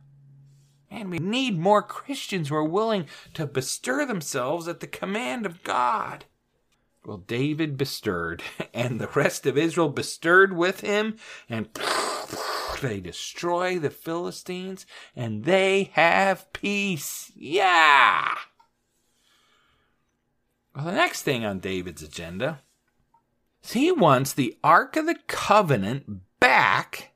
And 0.91 1.11
we 1.11 1.19
need 1.19 1.59
more 1.59 1.83
Christians 1.83 2.49
who 2.49 2.57
are 2.57 2.65
willing 2.65 3.07
to 3.35 3.47
bestir 3.47 4.05
themselves 4.07 4.67
at 4.67 4.81
the 4.81 4.89
command 4.89 5.47
of 5.47 5.63
God. 5.63 6.25
Well, 7.05 7.19
David 7.19 7.77
bestirred, 7.77 8.43
and 8.75 9.01
the 9.01 9.09
rest 9.09 9.47
of 9.47 9.57
Israel 9.57 9.89
bestirred 9.89 10.57
with 10.57 10.81
him, 10.81 11.17
and 11.49 11.69
they 12.83 13.01
destroy 13.01 13.79
the 13.79 13.91
Philistines, 13.91 14.85
and 15.15 15.45
they 15.45 15.91
have 15.95 16.53
peace. 16.53 17.31
Yeah! 17.35 18.35
Well, 20.75 20.85
the 20.85 20.93
next 20.93 21.23
thing 21.23 21.45
on 21.45 21.59
David's 21.59 22.03
agenda 22.03 22.61
is 23.65 23.73
he 23.73 23.91
wants 23.91 24.33
the 24.33 24.57
Ark 24.63 24.97
of 24.97 25.07
the 25.07 25.19
Covenant 25.27 26.21
back 26.39 27.13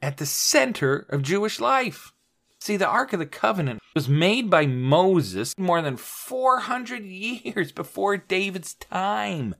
at 0.00 0.16
the 0.16 0.26
center 0.26 1.06
of 1.10 1.22
Jewish 1.22 1.60
life. 1.60 2.12
See, 2.60 2.76
the 2.76 2.88
Ark 2.88 3.12
of 3.12 3.18
the 3.18 3.26
Covenant 3.26 3.80
was 3.94 4.08
made 4.08 4.50
by 4.50 4.66
Moses 4.66 5.54
more 5.58 5.80
than 5.82 5.96
400 5.96 7.04
years 7.04 7.72
before 7.72 8.16
David's 8.16 8.74
time. 8.74 9.54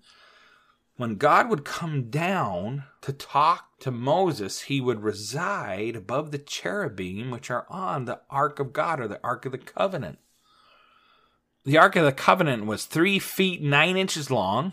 When 0.97 1.15
God 1.15 1.49
would 1.49 1.65
come 1.65 2.11
down 2.11 2.85
to 3.03 3.13
talk 3.13 3.79
to 3.81 3.93
Moses, 3.93 4.63
he 4.63 4.81
would 4.81 5.03
reside 5.03 5.95
above 5.95 6.33
the 6.33 6.39
cherubim 6.39 7.31
which 7.31 7.53
are 7.53 7.67
on 7.69 8.05
the 8.05 8.21
Ark 8.31 8.59
of 8.59 8.73
God 8.73 8.99
or 8.99 9.07
the 9.07 9.21
Ark 9.23 9.47
of 9.47 9.53
the 9.53 9.59
Covenant. 9.59 10.19
The 11.69 11.77
Ark 11.77 11.97
of 11.97 12.05
the 12.07 12.13
Covenant 12.13 12.65
was 12.65 12.87
three 12.87 13.19
feet 13.19 13.61
nine 13.61 13.99
inches 13.99 14.31
long, 14.31 14.73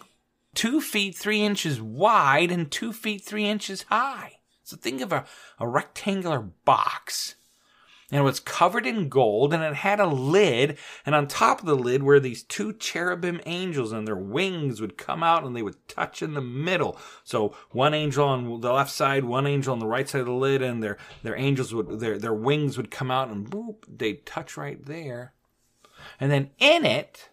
two 0.54 0.80
feet 0.80 1.14
three 1.14 1.42
inches 1.42 1.82
wide, 1.82 2.52
and 2.52 2.72
two 2.72 2.94
feet 2.94 3.22
three 3.22 3.50
inches 3.50 3.82
high. 3.90 4.38
So 4.64 4.78
think 4.78 5.02
of 5.02 5.12
a, 5.12 5.26
a 5.60 5.68
rectangular 5.68 6.40
box 6.40 7.36
and 8.12 8.22
it 8.22 8.24
was 8.24 8.40
covered 8.40 8.86
in 8.86 9.10
gold 9.10 9.54
and 9.54 9.62
it 9.62 9.74
had 9.74 10.00
a 10.00 10.08
lid 10.08 10.78
and 11.06 11.14
on 11.14 11.28
top 11.28 11.60
of 11.60 11.66
the 11.66 11.76
lid 11.76 12.02
were 12.02 12.20
these 12.20 12.44
two 12.44 12.72
cherubim 12.72 13.42
angels 13.46 13.92
and 13.92 14.08
their 14.08 14.16
wings 14.16 14.80
would 14.80 14.98
come 14.98 15.22
out 15.24 15.44
and 15.44 15.54
they 15.54 15.64
would 15.64 15.88
touch 15.88 16.22
in 16.22 16.34
the 16.34 16.42
middle 16.42 16.98
so 17.24 17.54
one 17.72 17.94
angel 17.94 18.28
on 18.28 18.62
the 18.62 18.72
left 18.72 18.92
side 18.92 19.26
one 19.26 19.48
angel 19.48 19.74
on 19.74 19.80
the 19.80 19.88
right 19.88 20.08
side 20.08 20.22
of 20.22 20.28
the 20.28 20.32
lid 20.32 20.62
and 20.62 20.84
their 20.84 20.98
their 21.24 21.36
angels 21.36 21.74
would 21.74 22.00
their 22.00 22.18
their 22.18 22.34
wings 22.34 22.78
would 22.78 22.92
come 22.92 23.10
out 23.10 23.30
and 23.30 23.50
boop 23.50 23.84
they'd 23.88 24.26
touch 24.26 24.56
right 24.56 24.86
there 24.86 25.34
and 26.20 26.32
then 26.32 26.50
in 26.60 26.86
it 26.86 27.30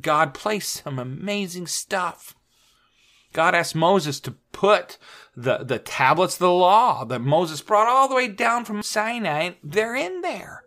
god 0.00 0.34
placed 0.34 0.82
some 0.84 0.98
amazing 0.98 1.66
stuff 1.66 2.34
God 3.34 3.54
asked 3.54 3.74
Moses 3.74 4.20
to 4.20 4.30
put 4.52 4.96
the, 5.36 5.58
the 5.58 5.80
tablets 5.80 6.36
of 6.36 6.38
the 6.38 6.50
law 6.50 7.04
that 7.04 7.20
Moses 7.20 7.60
brought 7.60 7.88
all 7.88 8.08
the 8.08 8.14
way 8.14 8.28
down 8.28 8.64
from 8.64 8.82
Sinai, 8.82 9.54
they're 9.62 9.96
in 9.96 10.22
there. 10.22 10.62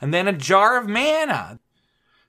And 0.00 0.12
then 0.12 0.28
a 0.28 0.32
jar 0.32 0.76
of 0.76 0.88
manna. 0.88 1.60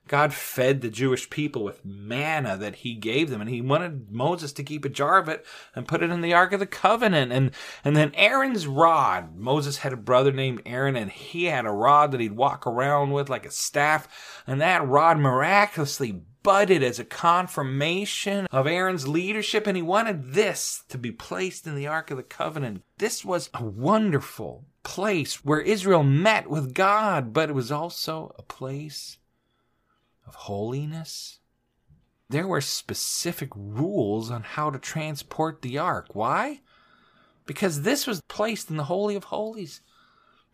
God 0.08 0.32
fed 0.32 0.80
the 0.80 0.90
Jewish 0.90 1.28
people 1.30 1.64
with 1.64 1.84
manna 1.84 2.56
that 2.56 2.76
he 2.76 2.94
gave 2.94 3.30
them, 3.30 3.40
and 3.40 3.50
he 3.50 3.60
wanted 3.60 4.10
Moses 4.10 4.52
to 4.54 4.62
keep 4.62 4.84
a 4.84 4.88
jar 4.88 5.18
of 5.18 5.28
it 5.28 5.44
and 5.74 5.88
put 5.88 6.02
it 6.02 6.10
in 6.10 6.20
the 6.20 6.34
Ark 6.34 6.52
of 6.52 6.60
the 6.60 6.66
Covenant. 6.66 7.32
And, 7.32 7.50
and 7.84 7.96
then 7.96 8.12
Aaron's 8.14 8.66
rod. 8.66 9.36
Moses 9.36 9.78
had 9.78 9.92
a 9.92 9.96
brother 9.96 10.32
named 10.32 10.62
Aaron, 10.64 10.96
and 10.96 11.10
he 11.10 11.46
had 11.46 11.66
a 11.66 11.70
rod 11.70 12.12
that 12.12 12.20
he'd 12.20 12.32
walk 12.32 12.66
around 12.66 13.10
with 13.12 13.28
like 13.28 13.46
a 13.46 13.50
staff, 13.50 14.42
and 14.46 14.60
that 14.60 14.86
rod 14.86 15.18
miraculously 15.18 16.22
budded 16.46 16.80
as 16.80 17.00
a 17.00 17.04
confirmation 17.04 18.46
of 18.52 18.68
Aaron's 18.68 19.08
leadership, 19.08 19.66
and 19.66 19.76
he 19.76 19.82
wanted 19.82 20.34
this 20.34 20.84
to 20.88 20.96
be 20.96 21.10
placed 21.10 21.66
in 21.66 21.74
the 21.74 21.88
Ark 21.88 22.12
of 22.12 22.16
the 22.16 22.22
Covenant. 22.22 22.82
This 22.98 23.24
was 23.24 23.50
a 23.52 23.64
wonderful 23.64 24.64
place 24.84 25.44
where 25.44 25.60
Israel 25.60 26.04
met 26.04 26.48
with 26.48 26.72
God, 26.72 27.32
but 27.32 27.48
it 27.48 27.54
was 27.54 27.72
also 27.72 28.32
a 28.38 28.42
place 28.42 29.18
of 30.26 30.34
holiness. 30.34 31.38
There 32.28 32.46
were 32.46 32.60
specific 32.60 33.50
rules 33.54 34.30
on 34.30 34.42
how 34.42 34.70
to 34.70 34.78
transport 34.78 35.62
the 35.62 35.78
ark. 35.78 36.08
Why? 36.14 36.60
Because 37.46 37.82
this 37.82 38.06
was 38.06 38.20
placed 38.28 38.70
in 38.70 38.76
the 38.76 38.84
Holy 38.84 39.14
of 39.14 39.24
Holies. 39.24 39.80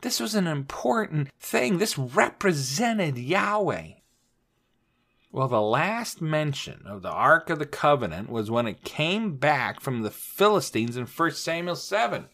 This 0.03 0.21
was 0.21 0.35
an 0.35 0.47
important 0.47 1.31
thing. 1.41 1.79
This 1.79 1.97
represented 1.97 3.17
Yahweh. 3.17 3.93
Well, 5.31 5.49
the 5.49 5.63
last 5.63 6.21
mention 6.21 6.83
of 6.85 7.01
the 7.01 7.11
Ark 7.11 7.49
of 7.49 7.59
the 7.59 7.65
Covenant 7.67 8.29
was 8.29 8.51
when 8.51 8.67
it 8.67 8.85
came 8.85 9.37
back 9.37 9.81
from 9.81 10.03
the 10.03 10.11
Philistines 10.11 10.95
in 10.99 11.07
1 11.07 11.31
Samuel 11.31 11.77
7. 11.77 12.27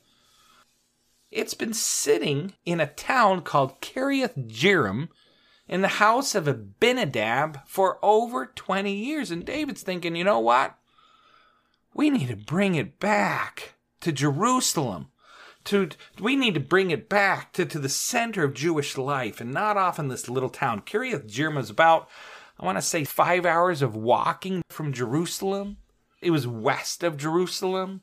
It's 1.31 1.55
been 1.55 1.75
sitting 1.75 2.55
in 2.65 2.81
a 2.81 2.89
town 2.89 3.43
called 3.43 3.81
Kiriath 3.81 4.49
Jearim 4.49 5.11
in 5.69 5.83
the 5.83 5.89
house 5.89 6.35
of 6.35 6.49
Abinadab 6.49 7.61
for 7.67 7.99
over 8.03 8.47
20 8.47 8.93
years. 8.93 9.31
And 9.31 9.45
David's 9.45 9.83
thinking, 9.83 10.17
you 10.17 10.25
know 10.25 10.41
what? 10.41 10.77
We 11.95 12.11
need 12.11 12.29
to 12.29 12.37
bring 12.37 12.75
it 12.75 12.99
back 12.99 13.75
to 14.01 14.13
Jerusalem. 14.13 15.09
To, 15.65 15.91
we 16.19 16.37
need 16.37 16.55
to 16.55 16.61
bring 16.61 16.91
it 16.91 17.09
back 17.09 17.53
to, 17.55 17.67
to 17.67 17.79
the 17.79 17.89
center 17.89 18.45
of 18.45 18.55
Jewish 18.55 18.97
life 18.97 19.41
and 19.41 19.53
not 19.53 19.77
off 19.77 19.99
in 19.99 20.09
this 20.09 20.29
little 20.29 20.49
town. 20.49 20.81
Kiriath 20.81 21.31
Jearim 21.31 21.59
is 21.59 21.69
about 21.69 22.09
I 22.61 22.67
want 22.67 22.77
to 22.77 22.83
say 22.83 23.05
five 23.05 23.47
hours 23.47 23.83
of 23.83 23.95
walking 23.95 24.63
from 24.69 24.93
Jerusalem. 24.93 25.77
It 26.21 26.31
was 26.31 26.47
west 26.47 27.05
of 27.05 27.17
Jerusalem. 27.17 28.01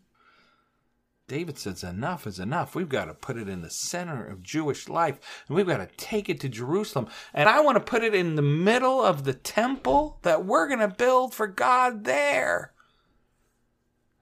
David 1.27 1.57
says, 1.57 1.83
Enough 1.83 2.27
is 2.27 2.39
enough. 2.39 2.75
We've 2.75 2.89
got 2.89 3.05
to 3.05 3.13
put 3.13 3.37
it 3.37 3.49
in 3.49 3.61
the 3.61 3.69
center 3.69 4.25
of 4.25 4.43
Jewish 4.43 4.87
life, 4.87 5.19
and 5.47 5.55
we've 5.55 5.65
got 5.65 5.77
to 5.77 5.89
take 5.97 6.29
it 6.29 6.39
to 6.41 6.49
Jerusalem. 6.49 7.07
And 7.33 7.49
I 7.49 7.61
want 7.61 7.77
to 7.77 7.83
put 7.83 8.03
it 8.03 8.13
in 8.13 8.35
the 8.35 8.41
middle 8.41 9.01
of 9.01 9.23
the 9.23 9.33
temple 9.33 10.19
that 10.21 10.45
we're 10.45 10.67
going 10.67 10.79
to 10.79 10.87
build 10.87 11.33
for 11.33 11.47
God 11.47 12.03
there. 12.03 12.73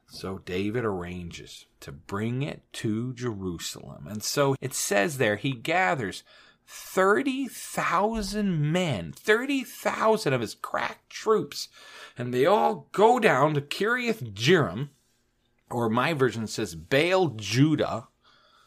So 0.07 0.38
David 0.38 0.86
arranges 0.86 1.65
to 1.81 1.91
bring 1.91 2.43
it 2.43 2.62
to 2.74 3.13
Jerusalem. 3.13 4.07
And 4.07 4.24
so 4.24 4.55
it 4.62 4.74
says 4.74 5.17
there, 5.17 5.38
he 5.38 5.53
gathers 5.53 6.24
30,000 6.67 8.72
men, 8.72 9.12
30,000 9.12 10.33
of 10.33 10.41
his 10.41 10.55
crack 10.55 11.10
troops, 11.10 11.67
and 12.17 12.33
they 12.33 12.45
all 12.45 12.88
go 12.91 13.19
down 13.19 13.55
to 13.55 13.62
Kiriath 13.62 14.33
Jearim, 14.33 14.89
or 15.70 15.89
my 15.89 16.13
version 16.13 16.48
says 16.48 16.75
Baal 16.75 17.29
Judah, 17.29 18.08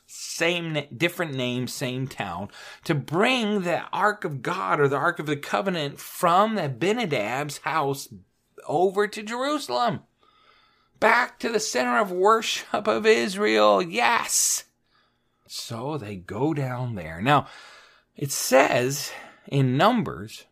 same 0.06 0.84
different 0.96 1.34
name, 1.34 1.66
same 1.66 2.06
town, 2.06 2.48
to 2.84 2.94
bring 2.94 3.62
the 3.62 3.82
Ark 3.92 4.24
of 4.24 4.42
God 4.42 4.80
or 4.80 4.88
the 4.88 4.96
Ark 4.96 5.18
of 5.18 5.26
the 5.26 5.36
Covenant 5.36 5.98
from 5.98 6.56
Abinadab's 6.56 7.58
house 7.58 8.08
over 8.66 9.06
to 9.08 9.22
Jerusalem. 9.22 10.00
Back 10.98 11.38
to 11.40 11.50
the 11.50 11.60
center 11.60 11.98
of 11.98 12.10
worship 12.10 12.86
of 12.86 13.04
Israel. 13.04 13.82
Yes. 13.82 14.64
So 15.46 15.98
they 15.98 16.16
go 16.16 16.54
down 16.54 16.94
there. 16.94 17.20
Now, 17.20 17.46
it 18.16 18.32
says 18.32 19.12
in 19.46 19.76
Numbers 19.76 20.46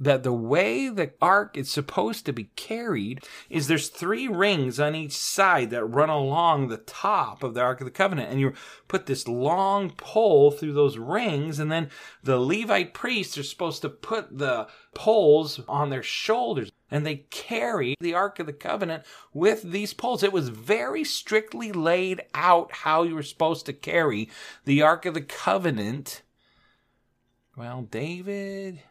that 0.00 0.22
the 0.22 0.32
way 0.32 0.88
the 0.88 1.12
ark 1.20 1.58
is 1.58 1.70
supposed 1.70 2.24
to 2.24 2.32
be 2.32 2.44
carried 2.56 3.22
is 3.50 3.68
there's 3.68 3.88
three 3.88 4.26
rings 4.26 4.80
on 4.80 4.94
each 4.94 5.12
side 5.12 5.68
that 5.70 5.84
run 5.84 6.08
along 6.08 6.68
the 6.68 6.78
top 6.78 7.42
of 7.42 7.52
the 7.52 7.60
ark 7.60 7.82
of 7.82 7.84
the 7.84 7.90
covenant. 7.90 8.30
And 8.30 8.40
you 8.40 8.54
put 8.88 9.04
this 9.04 9.28
long 9.28 9.90
pole 9.90 10.50
through 10.50 10.72
those 10.72 10.96
rings 10.96 11.58
and 11.58 11.70
then 11.70 11.90
the 12.24 12.38
levite 12.38 12.94
priests 12.94 13.36
are 13.36 13.42
supposed 13.42 13.82
to 13.82 13.90
put 13.90 14.38
the 14.38 14.68
poles 14.94 15.60
on 15.68 15.90
their 15.90 16.02
shoulders 16.02 16.72
and 16.90 17.06
they 17.06 17.26
carry 17.30 17.94
the 18.00 18.14
ark 18.14 18.38
of 18.38 18.46
the 18.46 18.52
covenant 18.54 19.04
with 19.34 19.62
these 19.62 19.92
poles. 19.92 20.22
It 20.22 20.32
was 20.32 20.48
very 20.48 21.04
strictly 21.04 21.72
laid 21.72 22.22
out 22.34 22.72
how 22.72 23.02
you 23.02 23.14
were 23.14 23.22
supposed 23.22 23.66
to 23.66 23.74
carry 23.74 24.30
the 24.64 24.80
ark 24.80 25.04
of 25.04 25.12
the 25.12 25.20
covenant. 25.20 26.22
Well, 27.54 27.82
David, 27.82 28.82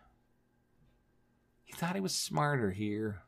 thought 1.80 1.96
he 1.96 2.02
was 2.02 2.14
smarter 2.14 2.72
here. 2.72 3.22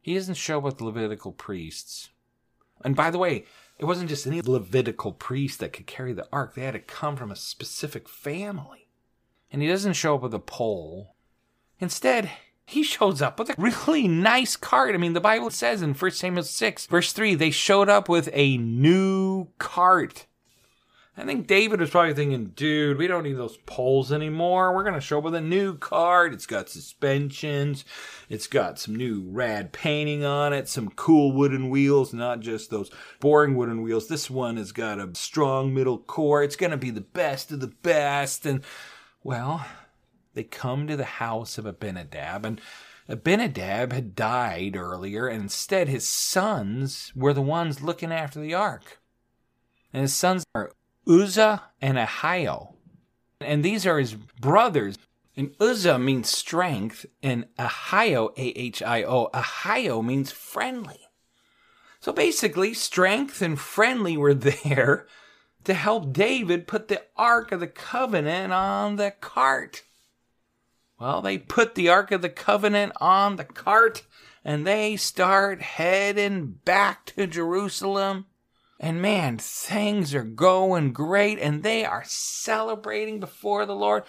He 0.00 0.14
doesn't 0.14 0.34
show 0.34 0.58
up 0.58 0.64
with 0.64 0.80
Levitical 0.80 1.32
priests. 1.32 2.10
And 2.84 2.94
by 2.94 3.10
the 3.10 3.18
way, 3.18 3.44
it 3.78 3.84
wasn't 3.84 4.08
just 4.08 4.26
any 4.26 4.40
Levitical 4.40 5.12
priest 5.12 5.58
that 5.60 5.72
could 5.72 5.86
carry 5.86 6.12
the 6.12 6.28
ark, 6.32 6.54
they 6.54 6.62
had 6.62 6.74
to 6.74 6.80
come 6.80 7.16
from 7.16 7.32
a 7.32 7.36
specific 7.36 8.08
family. 8.08 8.88
And 9.50 9.62
he 9.62 9.68
doesn't 9.68 9.94
show 9.94 10.14
up 10.14 10.22
with 10.22 10.34
a 10.34 10.38
pole. 10.38 11.16
Instead, 11.80 12.30
he 12.66 12.84
shows 12.84 13.20
up 13.20 13.38
with 13.38 13.50
a 13.50 13.54
really 13.58 14.06
nice 14.08 14.56
cart. 14.56 14.94
I 14.94 14.98
mean, 14.98 15.12
the 15.12 15.20
Bible 15.20 15.50
says 15.50 15.82
in 15.82 15.94
1 15.94 16.10
Samuel 16.12 16.44
6, 16.44 16.86
verse 16.86 17.12
3, 17.12 17.34
they 17.34 17.50
showed 17.50 17.88
up 17.88 18.08
with 18.08 18.28
a 18.32 18.56
new 18.58 19.48
cart. 19.58 20.26
I 21.14 21.24
think 21.24 21.46
David 21.46 21.80
was 21.80 21.90
probably 21.90 22.14
thinking, 22.14 22.52
dude, 22.56 22.96
we 22.96 23.06
don't 23.06 23.24
need 23.24 23.36
those 23.36 23.58
poles 23.66 24.10
anymore. 24.10 24.74
We're 24.74 24.82
going 24.82 24.94
to 24.94 25.00
show 25.00 25.18
up 25.18 25.24
with 25.24 25.34
a 25.34 25.42
new 25.42 25.76
cart. 25.76 26.32
It's 26.32 26.46
got 26.46 26.70
suspensions. 26.70 27.84
It's 28.30 28.46
got 28.46 28.78
some 28.78 28.96
new 28.96 29.28
rad 29.28 29.72
painting 29.72 30.24
on 30.24 30.54
it, 30.54 30.70
some 30.70 30.88
cool 30.90 31.32
wooden 31.32 31.68
wheels, 31.68 32.14
not 32.14 32.40
just 32.40 32.70
those 32.70 32.90
boring 33.20 33.56
wooden 33.56 33.82
wheels. 33.82 34.08
This 34.08 34.30
one 34.30 34.56
has 34.56 34.72
got 34.72 34.98
a 34.98 35.14
strong 35.14 35.74
middle 35.74 35.98
core. 35.98 36.42
It's 36.42 36.56
going 36.56 36.70
to 36.70 36.78
be 36.78 36.90
the 36.90 37.02
best 37.02 37.52
of 37.52 37.60
the 37.60 37.74
best. 37.82 38.46
And, 38.46 38.64
well, 39.22 39.66
they 40.32 40.44
come 40.44 40.86
to 40.86 40.96
the 40.96 41.04
house 41.04 41.58
of 41.58 41.66
Abinadab 41.66 42.46
and 42.46 42.58
Abinadab 43.08 43.92
had 43.92 44.14
died 44.14 44.76
earlier, 44.76 45.26
and 45.26 45.42
instead 45.42 45.88
his 45.88 46.06
sons 46.06 47.12
were 47.14 47.34
the 47.34 47.42
ones 47.42 47.82
looking 47.82 48.12
after 48.12 48.40
the 48.40 48.54
ark. 48.54 49.00
And 49.92 50.02
his 50.02 50.14
sons 50.14 50.44
are 50.54 50.70
Uzzah 51.06 51.62
and 51.80 51.98
Ahio. 51.98 52.74
And 53.40 53.64
these 53.64 53.86
are 53.86 53.98
his 53.98 54.14
brothers. 54.14 54.98
And 55.36 55.54
Uzzah 55.58 55.98
means 55.98 56.28
strength, 56.28 57.06
and 57.22 57.46
Ahio, 57.58 58.32
A 58.36 58.48
H 58.58 58.82
I 58.82 59.02
O, 59.02 59.28
Ahio 59.32 60.04
means 60.04 60.30
friendly. 60.30 61.00
So 62.00 62.12
basically, 62.12 62.74
strength 62.74 63.40
and 63.40 63.58
friendly 63.58 64.16
were 64.16 64.34
there 64.64 65.06
to 65.64 65.74
help 65.74 66.12
David 66.12 66.66
put 66.66 66.88
the 66.88 67.02
Ark 67.16 67.52
of 67.52 67.60
the 67.60 67.66
Covenant 67.66 68.52
on 68.52 68.96
the 68.96 69.12
cart. 69.12 69.84
Well, 70.98 71.22
they 71.22 71.38
put 71.38 71.74
the 71.74 71.88
Ark 71.88 72.12
of 72.12 72.22
the 72.22 72.28
Covenant 72.28 72.92
on 73.00 73.36
the 73.36 73.44
cart 73.44 74.02
and 74.44 74.66
they 74.66 74.96
start 74.96 75.62
heading 75.62 76.46
back 76.64 77.06
to 77.06 77.26
Jerusalem. 77.26 78.26
And 78.84 79.00
man, 79.00 79.38
things 79.38 80.12
are 80.12 80.24
going 80.24 80.92
great 80.92 81.38
and 81.38 81.62
they 81.62 81.84
are 81.84 82.02
celebrating 82.04 83.20
before 83.20 83.64
the 83.64 83.76
Lord. 83.76 84.02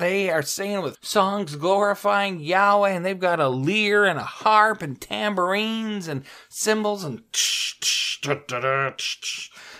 They 0.00 0.28
are 0.28 0.42
singing 0.42 0.82
with 0.82 0.98
songs 1.00 1.54
glorifying 1.54 2.40
Yahweh 2.40 2.90
and 2.90 3.06
they've 3.06 3.16
got 3.16 3.38
a 3.38 3.48
lyre 3.48 4.04
and 4.04 4.18
a 4.18 4.24
harp 4.24 4.82
and 4.82 5.00
tambourines 5.00 6.08
and 6.08 6.24
cymbals 6.48 7.04
and 7.04 7.22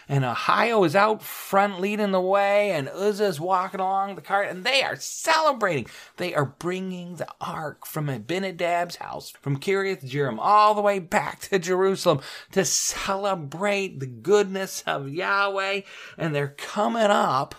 and 0.09 0.25
Ahio 0.25 0.87
is 0.87 0.97
out 0.97 1.23
front 1.23 1.81
leading 1.81 2.13
the 2.13 2.21
way, 2.21 2.71
and 2.71 2.89
Uzzah 2.89 3.25
is 3.25 3.41
walking 3.41 3.81
along 3.81 4.15
the 4.15 4.23
cart, 4.23 4.49
and 4.49 4.65
they 4.65 4.83
are 4.83 4.97
celebrating. 4.97 5.87
They 6.17 6.35
are 6.35 6.47
bringing 6.47 7.17
the 7.17 7.29
ark 7.41 7.87
from 7.87 8.09
Abinadab's 8.09 8.97
house, 8.97 9.31
from 9.43 9.59
Kiriath 9.59 10.09
Jearim, 10.09 10.39
all 10.39 10.75
the 10.75 10.81
way 10.81 10.99
back 10.99 11.41
to 11.41 11.59
Jerusalem 11.59 12.21
to 12.53 12.65
celebrate 12.65 14.01
the 14.01 14.07
goodness 14.07 14.83
of 14.87 15.11
Yahweh, 15.11 15.83
and 16.17 16.35
they're 16.35 16.49
coming 16.57 17.03
up 17.03 17.55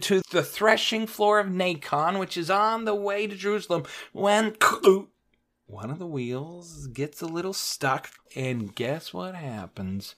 to 0.00 0.22
the 0.30 0.42
threshing 0.42 1.06
floor 1.06 1.38
of 1.38 1.46
Nacon, 1.46 2.18
which 2.18 2.36
is 2.36 2.50
on 2.50 2.84
the 2.84 2.94
way 2.94 3.26
to 3.26 3.36
Jerusalem, 3.36 3.84
when 4.12 4.56
one 5.66 5.90
of 5.90 5.98
the 5.98 6.06
wheels 6.06 6.86
gets 6.88 7.22
a 7.22 7.26
little 7.26 7.52
stuck, 7.52 8.10
and 8.34 8.74
guess 8.74 9.14
what 9.14 9.34
happens? 9.34 10.16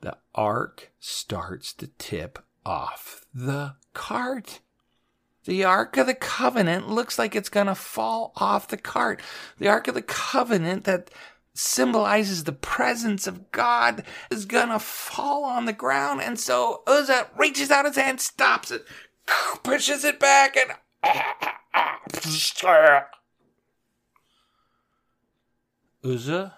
The 0.00 0.16
ark 0.34 0.92
starts 0.98 1.72
to 1.74 1.88
tip 1.98 2.38
off 2.64 3.24
the 3.34 3.76
cart. 3.94 4.60
The 5.46 5.64
Ark 5.64 5.96
of 5.96 6.08
the 6.08 6.14
Covenant 6.14 6.88
looks 6.88 7.20
like 7.20 7.36
it's 7.36 7.48
going 7.48 7.68
to 7.68 7.76
fall 7.76 8.32
off 8.36 8.66
the 8.66 8.76
cart. 8.76 9.22
The 9.58 9.68
Ark 9.68 9.86
of 9.86 9.94
the 9.94 10.02
Covenant 10.02 10.84
that 10.84 11.08
symbolizes 11.54 12.44
the 12.44 12.52
presence 12.52 13.28
of 13.28 13.52
God 13.52 14.02
is 14.28 14.44
going 14.44 14.70
to 14.70 14.80
fall 14.80 15.44
on 15.44 15.64
the 15.64 15.72
ground. 15.72 16.20
And 16.20 16.38
so 16.38 16.82
Uzzah 16.86 17.28
reaches 17.38 17.70
out 17.70 17.86
his 17.86 17.94
hand, 17.94 18.20
stops 18.20 18.72
it, 18.72 18.84
pushes 19.62 20.04
it 20.04 20.18
back, 20.18 20.56
and. 20.56 20.72
Uzzah 26.04 26.54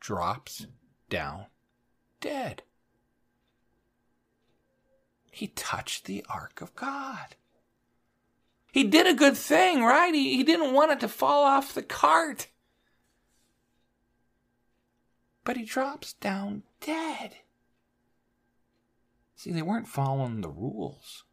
drops 0.00 0.66
down 1.08 1.46
dead. 2.24 2.62
He 5.30 5.48
touched 5.48 6.06
the 6.06 6.24
Ark 6.28 6.62
of 6.62 6.74
God. 6.74 7.36
He 8.72 8.84
did 8.84 9.06
a 9.06 9.14
good 9.14 9.36
thing, 9.36 9.84
right? 9.84 10.14
He, 10.14 10.36
he 10.36 10.42
didn't 10.42 10.72
want 10.72 10.90
it 10.90 11.00
to 11.00 11.08
fall 11.08 11.44
off 11.44 11.74
the 11.74 11.82
cart. 11.82 12.48
But 15.44 15.58
he 15.58 15.64
drops 15.64 16.14
down 16.14 16.62
dead. 16.80 17.34
See, 19.36 19.52
they 19.52 19.60
weren't 19.60 19.86
following 19.86 20.40
the 20.40 20.48
rules. 20.48 21.23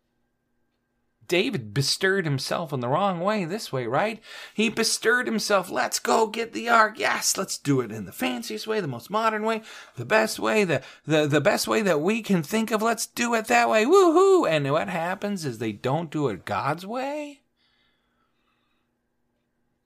David 1.31 1.73
bestirred 1.73 2.25
himself 2.25 2.73
in 2.73 2.81
the 2.81 2.89
wrong 2.89 3.21
way 3.21 3.45
this 3.45 3.71
way, 3.71 3.87
right? 3.87 4.21
He 4.53 4.67
bestirred 4.67 5.27
himself, 5.27 5.69
let's 5.69 5.97
go 5.97 6.27
get 6.27 6.51
the 6.51 6.67
ark. 6.67 6.99
Yes, 6.99 7.37
let's 7.37 7.57
do 7.57 7.79
it 7.79 7.89
in 7.89 8.03
the 8.03 8.11
fanciest 8.11 8.67
way, 8.67 8.81
the 8.81 8.87
most 8.89 9.09
modern 9.09 9.43
way, 9.43 9.61
the 9.95 10.03
best 10.03 10.39
way, 10.39 10.65
the, 10.65 10.81
the, 11.05 11.27
the 11.27 11.39
best 11.39 11.69
way 11.69 11.81
that 11.83 12.01
we 12.01 12.21
can 12.21 12.43
think 12.43 12.69
of. 12.69 12.81
Let's 12.81 13.05
do 13.05 13.33
it 13.33 13.45
that 13.45 13.69
way. 13.69 13.85
Woohoo! 13.85 14.45
And 14.45 14.69
what 14.73 14.89
happens 14.89 15.45
is 15.45 15.59
they 15.59 15.71
don't 15.71 16.11
do 16.11 16.27
it 16.27 16.43
God's 16.43 16.85
way. 16.85 17.39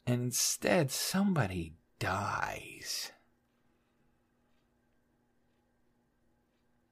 And 0.07 0.23
instead, 0.23 0.89
somebody 0.89 1.73
dies. 1.99 3.11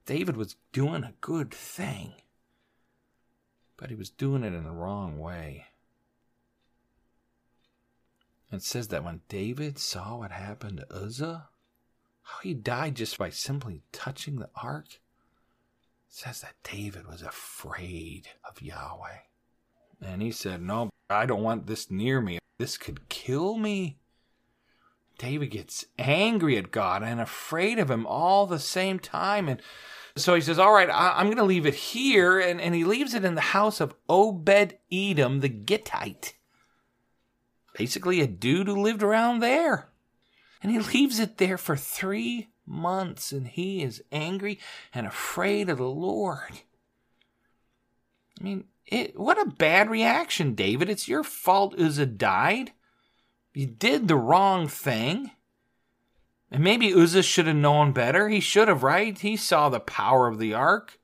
David 0.06 0.38
was 0.38 0.58
doing 0.72 1.04
a 1.04 1.16
good 1.22 1.52
thing, 1.52 2.14
but 3.78 3.90
he 3.90 3.96
was 3.96 4.10
doing 4.10 4.44
it 4.44 4.54
in 4.54 4.64
the 4.64 4.72
wrong 4.72 5.20
way. 5.20 5.66
It 8.52 8.62
says 8.62 8.90
that 8.90 9.04
when 9.04 9.22
David 9.30 9.80
saw 9.80 10.18
what 10.18 10.32
happened 10.32 10.78
to 10.78 10.96
Uzzah, 10.96 11.50
how 12.22 12.40
he 12.44 12.54
died 12.54 12.96
just 12.96 13.18
by 13.18 13.30
simply 13.30 13.82
touching 13.92 14.38
the 14.38 14.50
ark, 14.56 14.86
it 14.88 15.00
says 16.10 16.42
that 16.42 16.54
David 16.64 17.08
was 17.08 17.24
afraid 17.24 18.30
of 18.48 18.62
Yahweh. 18.62 19.18
And 20.02 20.22
he 20.22 20.32
said, 20.32 20.62
No, 20.62 20.90
I 21.10 21.26
don't 21.26 21.42
want 21.42 21.66
this 21.66 21.90
near 21.90 22.22
me. 22.22 22.40
This 22.60 22.78
could 22.78 23.10
kill 23.10 23.58
me. 23.58 23.98
David 25.18 25.48
gets 25.48 25.86
angry 25.98 26.58
at 26.58 26.72
God 26.72 27.04
and 27.04 27.20
afraid 27.20 27.80
of 27.80 27.90
him 27.90 28.06
all 28.06 28.46
the 28.46 28.60
same 28.60 29.00
time. 29.00 29.48
And 29.50 29.62
so 30.16 30.36
he 30.36 30.42
says, 30.42 30.60
All 30.60 30.74
right, 30.74 30.90
I, 30.90 31.20
am 31.20 31.28
going 31.28 31.38
to 31.38 31.44
leave 31.44 31.66
it 31.66 31.74
here. 31.74 32.40
And, 32.40 32.62
and 32.62 32.76
he 32.76 32.84
leaves 32.84 33.14
it 33.14 33.26
in 33.26 33.36
the 33.36 33.42
house 33.42 33.82
of 33.82 33.96
Obed 34.08 34.78
Edom 34.92 35.40
the 35.40 35.50
Gittite. 35.50 36.34
Basically, 37.76 38.22
a 38.22 38.28
dude 38.28 38.68
who 38.68 38.82
lived 38.82 39.02
around 39.02 39.40
there. 39.40 39.90
And 40.62 40.72
he 40.72 40.80
leaves 40.80 41.20
it 41.20 41.38
there 41.38 41.58
for 41.58 41.76
three 41.76 42.50
months. 42.66 43.32
And 43.32 43.48
he 43.48 43.82
is 43.82 44.04
angry 44.12 44.60
and 44.94 45.08
afraid 45.08 45.70
of 45.70 45.80
the 45.80 45.84
Lord. 45.84 46.62
I 48.40 48.44
mean, 48.44 48.66
it, 48.86 49.20
what 49.20 49.42
a 49.42 49.50
bad 49.50 49.90
reaction, 49.90 50.54
David. 50.54 50.90
It's 50.90 51.08
your 51.08 51.24
fault 51.24 51.80
Uzzah 51.80 52.06
died. 52.06 52.72
You 53.54 53.66
did 53.66 54.08
the 54.08 54.16
wrong 54.16 54.68
thing. 54.68 55.32
And 56.54 56.64
maybe 56.64 56.94
Uzzah 56.94 57.24
should 57.24 57.48
have 57.48 57.56
known 57.56 57.94
better. 57.94 58.30
He 58.30 58.40
should 58.40 58.68
have, 58.68 58.84
right? 58.84 59.18
He 59.18 59.36
saw 59.36 59.70
the 59.70 59.80
power 59.80 60.28
of 60.28 60.38
the 60.38 60.54
ark. 60.54 61.00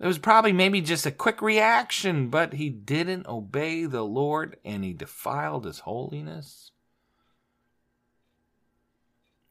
It 0.00 0.06
was 0.06 0.18
probably 0.18 0.54
maybe 0.54 0.80
just 0.80 1.04
a 1.04 1.10
quick 1.10 1.42
reaction, 1.42 2.30
but 2.30 2.54
he 2.54 2.70
didn't 2.70 3.26
obey 3.26 3.84
the 3.84 4.02
Lord 4.02 4.56
and 4.64 4.82
he 4.82 4.94
defiled 4.94 5.66
his 5.66 5.80
holiness. 5.80 6.70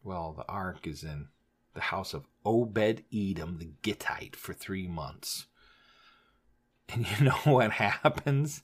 Well, 0.04 0.34
the 0.34 0.52
ark 0.52 0.88
is 0.88 1.04
in 1.04 1.28
the 1.76 1.82
house 1.82 2.16
of 2.16 2.26
Obed 2.44 3.04
Edom 3.14 3.60
the 3.60 3.70
Gittite 3.84 4.36
for 4.36 4.54
three 4.54 4.88
months. 4.88 5.46
And 6.90 7.08
you 7.08 7.26
know 7.26 7.38
what 7.44 7.74
happens? 7.74 8.64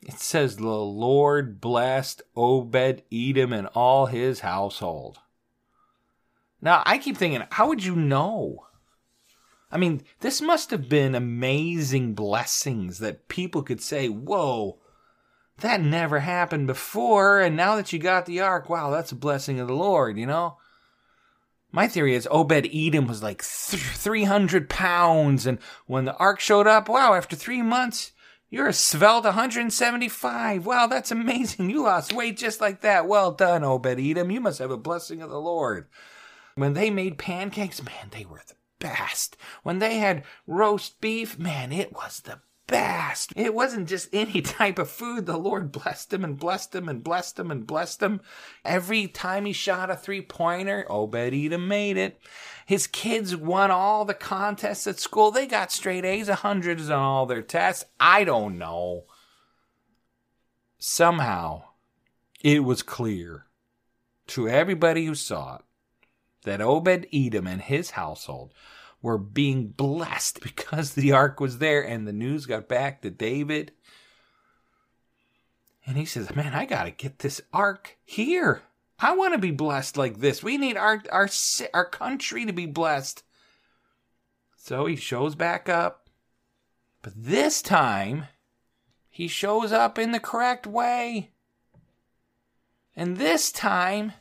It 0.00 0.20
says, 0.20 0.58
The 0.58 0.68
Lord 0.68 1.60
blessed 1.60 2.22
Obed 2.36 3.02
Edom 3.12 3.52
and 3.52 3.66
all 3.74 4.06
his 4.06 4.40
household. 4.40 5.18
Now, 6.64 6.82
I 6.86 6.96
keep 6.96 7.18
thinking, 7.18 7.42
how 7.50 7.68
would 7.68 7.84
you 7.84 7.94
know? 7.94 8.64
I 9.70 9.76
mean, 9.76 10.02
this 10.20 10.40
must 10.40 10.70
have 10.70 10.88
been 10.88 11.14
amazing 11.14 12.14
blessings 12.14 13.00
that 13.00 13.28
people 13.28 13.62
could 13.62 13.82
say, 13.82 14.08
Whoa, 14.08 14.78
that 15.58 15.82
never 15.82 16.20
happened 16.20 16.66
before. 16.66 17.40
And 17.40 17.54
now 17.54 17.76
that 17.76 17.92
you 17.92 17.98
got 17.98 18.24
the 18.24 18.40
ark, 18.40 18.70
wow, 18.70 18.90
that's 18.90 19.12
a 19.12 19.16
blessing 19.16 19.60
of 19.60 19.68
the 19.68 19.74
Lord, 19.74 20.16
you 20.16 20.24
know? 20.26 20.56
My 21.70 21.86
theory 21.86 22.14
is 22.14 22.28
Obed 22.30 22.70
Edom 22.72 23.08
was 23.08 23.22
like 23.22 23.42
300 23.42 24.70
pounds. 24.70 25.44
And 25.44 25.58
when 25.86 26.06
the 26.06 26.16
ark 26.16 26.40
showed 26.40 26.66
up, 26.66 26.88
wow, 26.88 27.12
after 27.14 27.36
three 27.36 27.62
months, 27.62 28.12
you're 28.48 28.68
a 28.68 28.72
svelte 28.72 29.24
175. 29.24 30.64
Wow, 30.64 30.86
that's 30.86 31.10
amazing. 31.10 31.68
You 31.68 31.82
lost 31.82 32.12
weight 32.12 32.38
just 32.38 32.60
like 32.60 32.80
that. 32.82 33.08
Well 33.08 33.32
done, 33.32 33.64
Obed 33.64 33.98
Edom. 33.98 34.30
You 34.30 34.40
must 34.40 34.60
have 34.60 34.70
a 34.70 34.78
blessing 34.78 35.20
of 35.20 35.28
the 35.28 35.40
Lord. 35.40 35.88
When 36.54 36.74
they 36.74 36.90
made 36.90 37.18
pancakes, 37.18 37.82
man, 37.82 38.10
they 38.10 38.24
were 38.24 38.42
the 38.46 38.54
best. 38.78 39.36
When 39.62 39.78
they 39.78 39.98
had 39.98 40.24
roast 40.46 41.00
beef, 41.00 41.38
man, 41.38 41.72
it 41.72 41.92
was 41.92 42.20
the 42.20 42.40
best. 42.66 43.32
It 43.36 43.54
wasn't 43.54 43.88
just 43.88 44.08
any 44.12 44.40
type 44.40 44.78
of 44.78 44.90
food. 44.90 45.26
The 45.26 45.36
Lord 45.36 45.72
blessed 45.72 46.12
him 46.12 46.24
and 46.24 46.38
blessed 46.38 46.74
him 46.74 46.88
and 46.88 47.02
blessed 47.02 47.38
him 47.38 47.50
and 47.50 47.66
blessed 47.66 48.02
him. 48.02 48.20
Every 48.64 49.08
time 49.08 49.44
he 49.44 49.52
shot 49.52 49.90
a 49.90 49.96
three 49.96 50.22
pointer, 50.22 50.86
Obed 50.88 51.34
Edom 51.34 51.68
made 51.68 51.96
it. 51.96 52.20
His 52.66 52.86
kids 52.86 53.36
won 53.36 53.70
all 53.70 54.04
the 54.04 54.14
contests 54.14 54.86
at 54.86 54.98
school. 55.00 55.30
They 55.30 55.46
got 55.46 55.72
straight 55.72 56.04
A's, 56.04 56.28
hundreds 56.28 56.88
on 56.88 56.98
all 56.98 57.26
their 57.26 57.42
tests. 57.42 57.84
I 58.00 58.24
don't 58.24 58.58
know. 58.58 59.04
Somehow, 60.78 61.64
it 62.42 62.64
was 62.64 62.82
clear 62.82 63.46
to 64.28 64.48
everybody 64.48 65.06
who 65.06 65.14
saw 65.14 65.56
it 65.56 65.62
that 66.44 66.60
Obed 66.60 67.06
Edom 67.12 67.46
and 67.46 67.60
his 67.60 67.90
household 67.90 68.54
were 69.02 69.18
being 69.18 69.68
blessed 69.68 70.40
because 70.42 70.94
the 70.94 71.12
ark 71.12 71.40
was 71.40 71.58
there 71.58 71.82
and 71.82 72.06
the 72.06 72.12
news 72.12 72.46
got 72.46 72.68
back 72.68 73.02
to 73.02 73.10
David. 73.10 73.72
And 75.86 75.98
he 75.98 76.06
says, 76.06 76.34
Man, 76.34 76.54
I 76.54 76.64
got 76.64 76.84
to 76.84 76.90
get 76.90 77.18
this 77.18 77.42
ark 77.52 77.98
here. 78.04 78.62
I 78.98 79.14
want 79.14 79.34
to 79.34 79.38
be 79.38 79.50
blessed 79.50 79.96
like 79.96 80.18
this. 80.18 80.42
We 80.42 80.56
need 80.56 80.76
our, 80.76 81.02
our, 81.10 81.28
our 81.74 81.84
country 81.84 82.46
to 82.46 82.52
be 82.52 82.66
blessed. 82.66 83.22
So 84.56 84.86
he 84.86 84.96
shows 84.96 85.34
back 85.34 85.68
up. 85.68 86.08
But 87.02 87.12
this 87.14 87.60
time, 87.60 88.28
he 89.10 89.28
shows 89.28 89.72
up 89.72 89.98
in 89.98 90.12
the 90.12 90.20
correct 90.20 90.66
way. 90.66 91.32
And 92.96 93.18
this 93.18 93.52
time, 93.52 94.12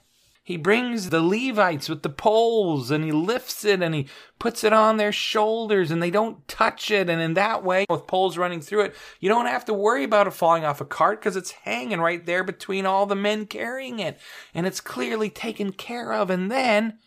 he 0.45 0.57
brings 0.57 1.09
the 1.09 1.21
Levites 1.21 1.87
with 1.87 2.03
the 2.03 2.09
poles 2.09 2.91
and 2.91 3.01
he 3.05 3.13
lifts 3.13 3.63
it 3.63 3.81
and 3.81 3.95
he 3.95 4.09
puts 4.39 4.65
it 4.65 4.73
on 4.73 4.97
their 4.97 5.13
shoulders 5.13 5.89
and 5.89 6.03
they 6.03 6.11
don't 6.11 6.45
touch 6.49 6.91
it. 6.91 7.09
And 7.09 7.21
in 7.21 7.33
that 7.35 7.63
way, 7.63 7.85
with 7.89 8.07
poles 8.07 8.37
running 8.37 8.59
through 8.59 8.81
it, 8.81 8.95
you 9.21 9.29
don't 9.29 9.45
have 9.45 9.63
to 9.65 9.73
worry 9.73 10.03
about 10.03 10.27
it 10.27 10.33
falling 10.33 10.65
off 10.65 10.81
a 10.81 10.85
cart 10.85 11.21
because 11.21 11.37
it's 11.37 11.51
hanging 11.51 12.01
right 12.01 12.25
there 12.25 12.43
between 12.43 12.85
all 12.85 13.05
the 13.05 13.15
men 13.15 13.45
carrying 13.45 13.99
it. 13.99 14.19
And 14.53 14.67
it's 14.67 14.81
clearly 14.81 15.29
taken 15.29 15.71
care 15.71 16.11
of. 16.11 16.29
And 16.29 16.51
then, 16.51 16.99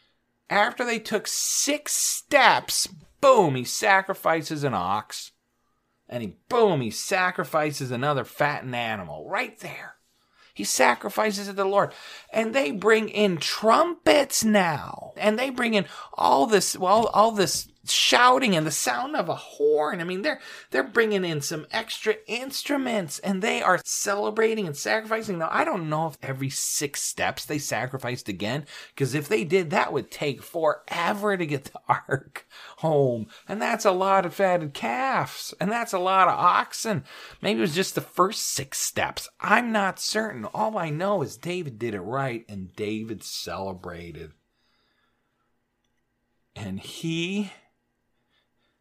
after 0.49 0.83
they 0.83 0.99
took 0.99 1.27
six 1.27 1.93
steps, 1.93 2.89
boom, 3.21 3.55
he 3.55 3.65
sacrifices 3.65 4.65
an 4.65 4.73
ox. 4.73 5.33
And 6.09 6.23
he, 6.23 6.37
boom, 6.49 6.81
he 6.81 6.91
sacrifices 6.91 7.91
another 7.91 8.25
fattened 8.25 8.75
animal 8.75 9.29
right 9.29 9.59
there. 9.61 9.96
He 10.57 10.65
sacrifices 10.65 11.49
to 11.49 11.53
the 11.53 11.67
Lord. 11.67 11.93
And 12.33 12.55
they 12.55 12.71
bring 12.71 13.11
in 13.11 13.37
trumpets 13.37 14.43
now. 14.43 15.13
And 15.19 15.39
they 15.39 15.51
bring 15.51 15.75
in 15.75 15.85
all 16.15 16.47
this, 16.47 16.79
well, 16.79 17.09
all 17.09 17.31
this 17.31 17.69
shouting 17.93 18.57
and 18.57 18.67
the 18.67 18.71
sound 18.71 19.17
of 19.17 19.29
a 19.29 19.35
horn. 19.35 20.01
I 20.01 20.05
mean, 20.05 20.23
they're 20.23 20.41
they're 20.71 20.83
bringing 20.83 21.25
in 21.25 21.41
some 21.41 21.67
extra 21.71 22.17
instruments 22.27 23.19
and 23.19 23.43
they 23.43 23.63
are 23.63 23.81
celebrating 23.85 24.67
and 24.67 24.77
sacrificing. 24.77 25.39
Now, 25.39 25.49
I 25.51 25.65
don't 25.65 25.89
know 25.89 26.07
if 26.09 26.19
every 26.23 26.51
six 26.51 27.03
steps 27.03 27.45
they 27.45 27.59
sacrificed 27.59 28.29
again, 28.29 28.67
because 28.95 29.15
if 29.15 29.29
they 29.29 29.45
did, 29.45 29.71
that 29.71 29.93
would 29.93 30.11
take 30.11 30.43
forever 30.43 31.37
to 31.37 31.47
get 31.47 31.65
the 31.73 31.81
ark 31.89 32.47
home, 32.79 33.27
and 33.49 33.61
that's 33.61 33.85
a 33.85 33.93
lot 33.93 34.27
of 34.27 34.35
fatted 34.35 34.75
calves, 34.75 35.55
and 35.61 35.71
that's 35.71 35.93
a 35.93 35.99
lot 35.99 36.29
of 36.29 36.39
oxen. 36.39 37.05
Maybe 37.41 37.59
it 37.59 37.63
was 37.63 37.75
just 37.75 37.95
the 37.95 38.01
first 38.01 38.43
six 38.43 38.79
steps. 38.79 39.29
I'm 39.41 39.73
not 39.73 40.01
certain. 40.01 40.45
All 40.47 40.77
I 40.79 40.91
know 40.91 41.23
is 41.23 41.37
David 41.37 41.79
did 41.79 41.95
it 41.95 42.01
right, 42.01 42.45
and 42.49 42.75
David 42.75 43.23
celebrated. 43.23 44.33
And 46.55 46.81
he 46.81 47.53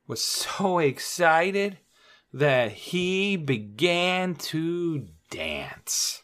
was 0.08 0.24
so 0.24 0.80
excited 0.80 1.78
that 2.34 2.72
he 2.72 3.38
began 3.38 4.36
to 4.36 5.08
dance. 5.30 6.24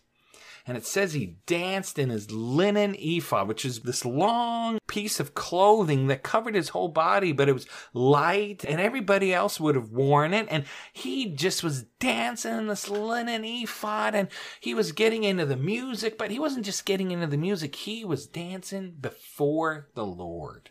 And 0.68 0.78
it 0.78 0.86
says 0.86 1.14
he 1.14 1.38
danced 1.48 1.98
in 1.98 2.10
his 2.10 2.32
linen 2.32 2.96
ephod, 2.98 3.48
which 3.48 3.66
is 3.66 3.80
this 3.80 4.06
long 4.06 4.78
piece 4.88 5.20
of 5.20 5.34
clothing 5.34 6.08
that 6.08 6.22
covered 6.22 6.54
his 6.54 6.70
whole 6.70 6.88
body, 6.88 7.32
but 7.32 7.50
it 7.50 7.54
was 7.54 7.66
light 7.94 8.64
and 8.64 8.80
everybody 8.80 9.34
else 9.34 9.60
would 9.60 9.76
have 9.76 9.90
worn 9.90 10.34
it. 10.34 10.48
And 10.50 10.66
he 10.94 11.26
just 11.34 11.64
was 11.64 11.84
dancing 12.00 12.56
in 12.56 12.68
this 12.68 12.90
linen 12.90 13.44
ephod 13.44 14.14
and 14.14 14.28
he 14.60 14.74
was 14.74 14.92
getting 14.92 15.24
into 15.24 15.46
the 15.46 15.58
music, 15.58 16.18
but 16.18 16.30
he 16.30 16.40
wasn't 16.40 16.66
just 16.66 16.86
getting 16.86 17.12
into 17.12 17.28
the 17.28 17.38
music. 17.38 17.76
He 17.76 18.06
was 18.06 18.28
dancing 18.28 18.96
before 19.00 19.90
the 19.96 20.06
Lord 20.06 20.70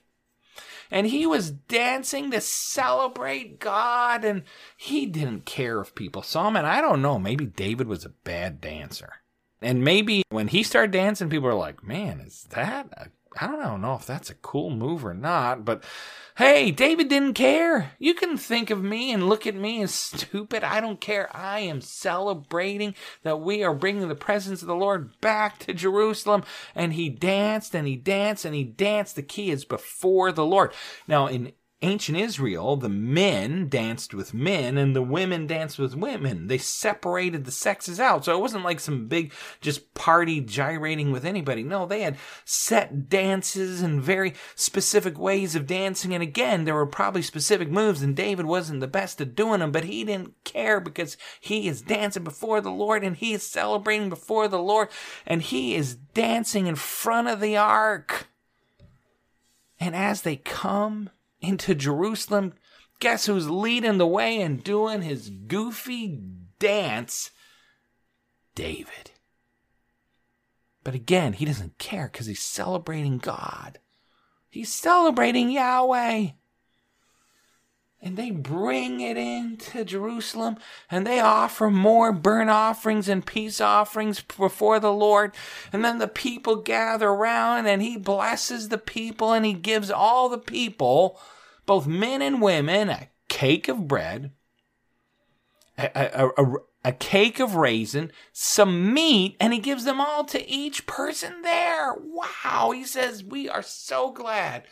and 0.91 1.07
he 1.07 1.27
was 1.27 1.51
dancing 1.51 2.31
to 2.31 2.41
celebrate 2.41 3.61
God, 3.61 4.25
and 4.25 4.43
he 4.77 5.07
didn't 5.07 5.45
care 5.45 5.81
if 5.81 5.95
people 5.95 6.23
saw 6.23 6.49
him. 6.49 6.57
And 6.57 6.67
I 6.67 6.81
don't 6.81 7.03
know, 7.03 7.19
maybe 7.19 7.47
David 7.47 7.87
was 7.87 8.05
a 8.05 8.11
bad 8.11 8.61
dancer. 8.61 9.15
And 9.63 9.85
maybe 9.85 10.23
when 10.31 10.49
he 10.49 10.63
started 10.63 10.91
dancing, 10.91 11.29
people 11.29 11.49
were 11.49 11.55
like, 11.55 11.85
man, 11.85 12.21
is 12.21 12.47
that 12.51 12.89
a 12.93 13.09
I 13.39 13.47
don't 13.47 13.81
know 13.81 13.95
if 13.95 14.07
that's 14.07 14.31
a 14.31 14.35
cool 14.35 14.71
move 14.71 15.05
or 15.05 15.15
not, 15.15 15.65
but 15.65 15.85
hey, 16.37 16.71
David 16.71 17.09
didn't 17.09 17.35
care. 17.35 17.93
You 17.99 18.15
can 18.15 18.37
think 18.37 18.71
of 18.71 18.83
me 18.83 19.13
and 19.13 19.29
look 19.29 19.47
at 19.47 19.55
me 19.55 19.83
as 19.83 19.95
stupid. 19.95 20.65
I 20.65 20.81
don't 20.81 21.01
care. 21.01 21.35
I 21.37 21.61
am 21.61 21.81
celebrating 21.81 22.95
that 23.23 23.41
we 23.41 23.63
are 23.63 23.75
bringing 23.75 24.09
the 24.09 24.15
presence 24.15 24.63
of 24.63 24.69
the 24.69 24.75
Lord 24.75 25.21
back 25.21 25.59
to 25.61 25.73
Jerusalem. 25.75 26.43
And 26.75 26.95
he 26.95 27.09
danced 27.09 27.75
and 27.75 27.87
he 27.87 27.97
danced 27.97 28.45
and 28.45 28.55
he 28.55 28.65
danced. 28.65 29.15
The 29.15 29.23
key 29.23 29.51
is 29.51 29.65
before 29.65 30.33
the 30.33 30.47
Lord. 30.47 30.73
Now, 31.07 31.27
in 31.27 31.53
ancient 31.83 32.19
Israel, 32.19 32.77
the 32.77 32.91
men 32.91 33.69
danced 33.69 34.13
with 34.13 34.35
men 34.35 34.77
and 34.77 34.95
the 34.95 35.03
women 35.03 35.47
danced 35.47 35.79
with 35.79 35.95
women. 35.95 36.47
They 36.47 36.59
separated 36.59 37.45
the 37.45 37.51
sexes 37.51 37.99
out. 37.99 38.25
So 38.25 38.37
it 38.37 38.41
wasn't 38.41 38.65
like 38.65 38.81
some 38.81 39.09
big 39.09 39.33
just 39.63 39.95
party 39.95 40.41
gyrating 40.41 41.11
with 41.11 41.25
anybody. 41.25 41.63
No, 41.63 41.87
they 41.87 42.03
had 42.03 42.19
set 42.45 43.09
dances 43.09 43.81
and 43.81 44.03
very 44.03 44.35
specific 44.55 45.19
ways 45.19 45.55
of 45.55 45.67
dancing. 45.67 46.13
And 46.13 46.23
again, 46.23 46.65
there 46.65 46.75
were 46.75 46.87
probably 46.87 47.23
specific 47.23 47.71
moves 47.71 48.03
and 48.03 48.15
David 48.15 48.45
wasn't 48.45 48.81
the 48.81 48.87
best 48.87 49.21
at 49.21 49.35
doing 49.35 49.61
them, 49.61 49.73
but 49.73 49.85
he 49.85 50.05
didn't 50.05 50.35
care 50.45 50.81
because 50.81 51.17
he 51.41 51.67
is 51.67 51.81
dancing 51.81 52.25
before 52.25 52.61
the 52.61 52.71
Lord 52.71 53.03
and 53.03 53.17
he 53.17 53.33
is 53.33 53.43
celebrating 53.47 54.11
before 54.11 54.49
the 54.49 54.63
Lord 54.63 54.89
and 55.27 55.41
he 55.41 55.75
is 55.75 55.95
dancing 55.95 56.67
in 56.67 56.75
front 56.75 57.29
of 57.29 57.41
the 57.41 57.57
ark. 57.57 58.27
And 59.79 59.97
as 59.97 60.21
they 60.23 60.37
come 60.37 61.09
into 61.41 61.75
Jerusalem, 61.75 62.55
guess 63.01 63.27
who's 63.27 63.49
leading 63.49 63.99
the 63.99 64.07
way 64.07 64.41
and 64.41 64.63
doing 64.63 65.03
his 65.03 65.31
goofy 65.31 66.21
dance? 66.59 67.31
David. 68.55 69.13
But 70.83 70.95
again, 70.95 71.35
he 71.35 71.45
doesn't 71.45 71.79
care 71.79 72.09
because 72.11 72.27
he's 72.27 72.43
celebrating 72.43 73.19
God. 73.19 73.79
He's 74.49 74.73
celebrating 74.73 75.51
Yahweh. 75.51 76.29
And 78.03 78.17
they 78.17 78.31
bring 78.31 79.01
it 79.01 79.19
into 79.19 79.85
Jerusalem 79.85 80.57
and 80.91 81.07
they 81.07 81.21
offer 81.21 81.71
more 81.71 82.13
burnt 82.13 82.49
offerings 82.49 83.09
and 83.09 83.27
peace 83.27 83.61
offerings 83.61 84.23
before 84.23 84.81
the 84.81 84.93
Lord. 84.93 85.35
And 85.71 85.85
then 85.85 85.99
the 85.99 86.09
people 86.09 86.57
gather 86.57 87.09
around 87.09 87.67
and 87.67 87.83
he 87.83 87.99
blesses 87.99 88.69
the 88.69 88.79
people 88.79 89.35
and 89.35 89.45
he 89.45 89.53
gives 89.53 89.91
all 89.91 90.31
the 90.31 90.39
people, 90.39 91.21
both 91.67 91.87
men 91.87 92.23
and 92.23 92.41
women, 92.41 92.89
a 92.89 93.09
cake 93.29 93.69
of 93.69 93.87
bread, 93.87 94.33
a, 95.77 95.91
a, 95.95 96.29
a, 96.43 96.55
a 96.87 96.93
cake 96.93 97.39
of 97.39 97.55
raisin, 97.55 98.11
some 98.33 98.95
meat, 98.95 99.37
and 99.39 99.53
he 99.53 99.59
gives 99.59 99.85
them 99.85 100.01
all 100.01 100.25
to 100.25 100.49
each 100.49 100.87
person 100.87 101.43
there. 101.43 101.95
Wow. 101.95 102.71
He 102.71 102.85
says, 102.85 103.23
We 103.23 103.47
are 103.49 103.63
so 103.63 104.11
glad 104.11 104.65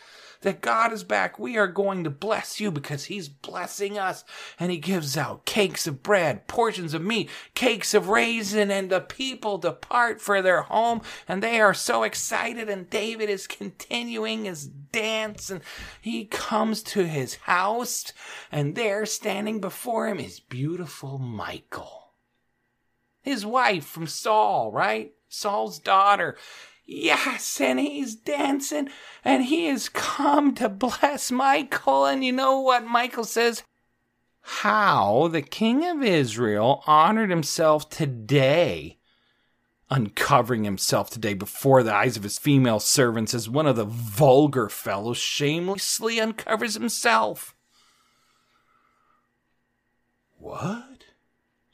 that 0.42 0.60
God 0.60 0.92
is 0.92 1.04
back. 1.04 1.38
We 1.38 1.56
are 1.56 1.66
going 1.66 2.04
to 2.04 2.10
bless 2.10 2.60
you 2.60 2.70
because 2.70 3.06
He's 3.06 3.28
blessing 3.28 3.98
us. 3.98 4.24
And 4.58 4.70
He 4.70 4.78
gives 4.78 5.16
out 5.16 5.44
cakes 5.44 5.86
of 5.86 6.02
bread, 6.02 6.46
portions 6.46 6.94
of 6.94 7.02
meat, 7.02 7.28
cakes 7.54 7.94
of 7.94 8.08
raisin, 8.08 8.70
and 8.70 8.90
the 8.90 9.00
people 9.00 9.58
depart 9.58 10.20
for 10.20 10.40
their 10.42 10.62
home. 10.62 11.02
And 11.26 11.42
they 11.42 11.60
are 11.60 11.74
so 11.74 12.02
excited. 12.02 12.68
And 12.68 12.88
David 12.88 13.30
is 13.30 13.46
continuing 13.46 14.44
his 14.44 14.66
dance. 14.66 15.50
And 15.50 15.60
he 16.00 16.24
comes 16.24 16.82
to 16.84 17.06
his 17.06 17.34
house, 17.36 18.12
and 18.50 18.74
there 18.74 19.06
standing 19.06 19.60
before 19.60 20.08
him 20.08 20.18
is 20.18 20.40
beautiful 20.40 21.18
Michal. 21.18 22.12
His 23.22 23.44
wife 23.44 23.84
from 23.84 24.06
Saul, 24.06 24.72
right? 24.72 25.12
Saul's 25.28 25.78
daughter. 25.78 26.36
Yes, 26.90 27.60
and 27.60 27.78
he's 27.78 28.14
dancing, 28.14 28.88
and 29.22 29.44
he 29.44 29.66
has 29.66 29.90
come 29.90 30.54
to 30.54 30.70
bless 30.70 31.30
Michal. 31.30 32.06
And 32.06 32.24
you 32.24 32.32
know 32.32 32.60
what 32.60 32.90
Michal 32.90 33.24
says? 33.24 33.62
How 34.40 35.28
the 35.28 35.42
king 35.42 35.84
of 35.84 36.02
Israel 36.02 36.82
honored 36.86 37.28
himself 37.28 37.90
today, 37.90 38.96
uncovering 39.90 40.64
himself 40.64 41.10
today 41.10 41.34
before 41.34 41.82
the 41.82 41.92
eyes 41.92 42.16
of 42.16 42.22
his 42.22 42.38
female 42.38 42.80
servants 42.80 43.34
as 43.34 43.50
one 43.50 43.66
of 43.66 43.76
the 43.76 43.84
vulgar 43.84 44.70
fellows 44.70 45.18
shamelessly 45.18 46.18
uncovers 46.18 46.72
himself. 46.72 47.54
What? 50.38 51.04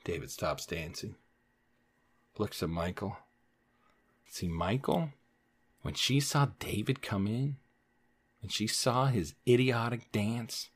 David 0.03 0.33
stops 0.33 0.67
dancing, 0.67 1.15
looks 2.37 2.65
at 2.65 2.69
Michal. 2.69 3.17
See, 4.35 4.49
Michal, 4.49 5.11
when 5.83 5.95
she 5.95 6.19
saw 6.19 6.49
David 6.59 7.03
come 7.03 7.29
in 7.29 7.55
and 8.43 8.51
she 8.51 8.67
saw 8.67 9.07
his 9.07 9.37
idiotic 9.47 10.11
dance, 10.11 10.71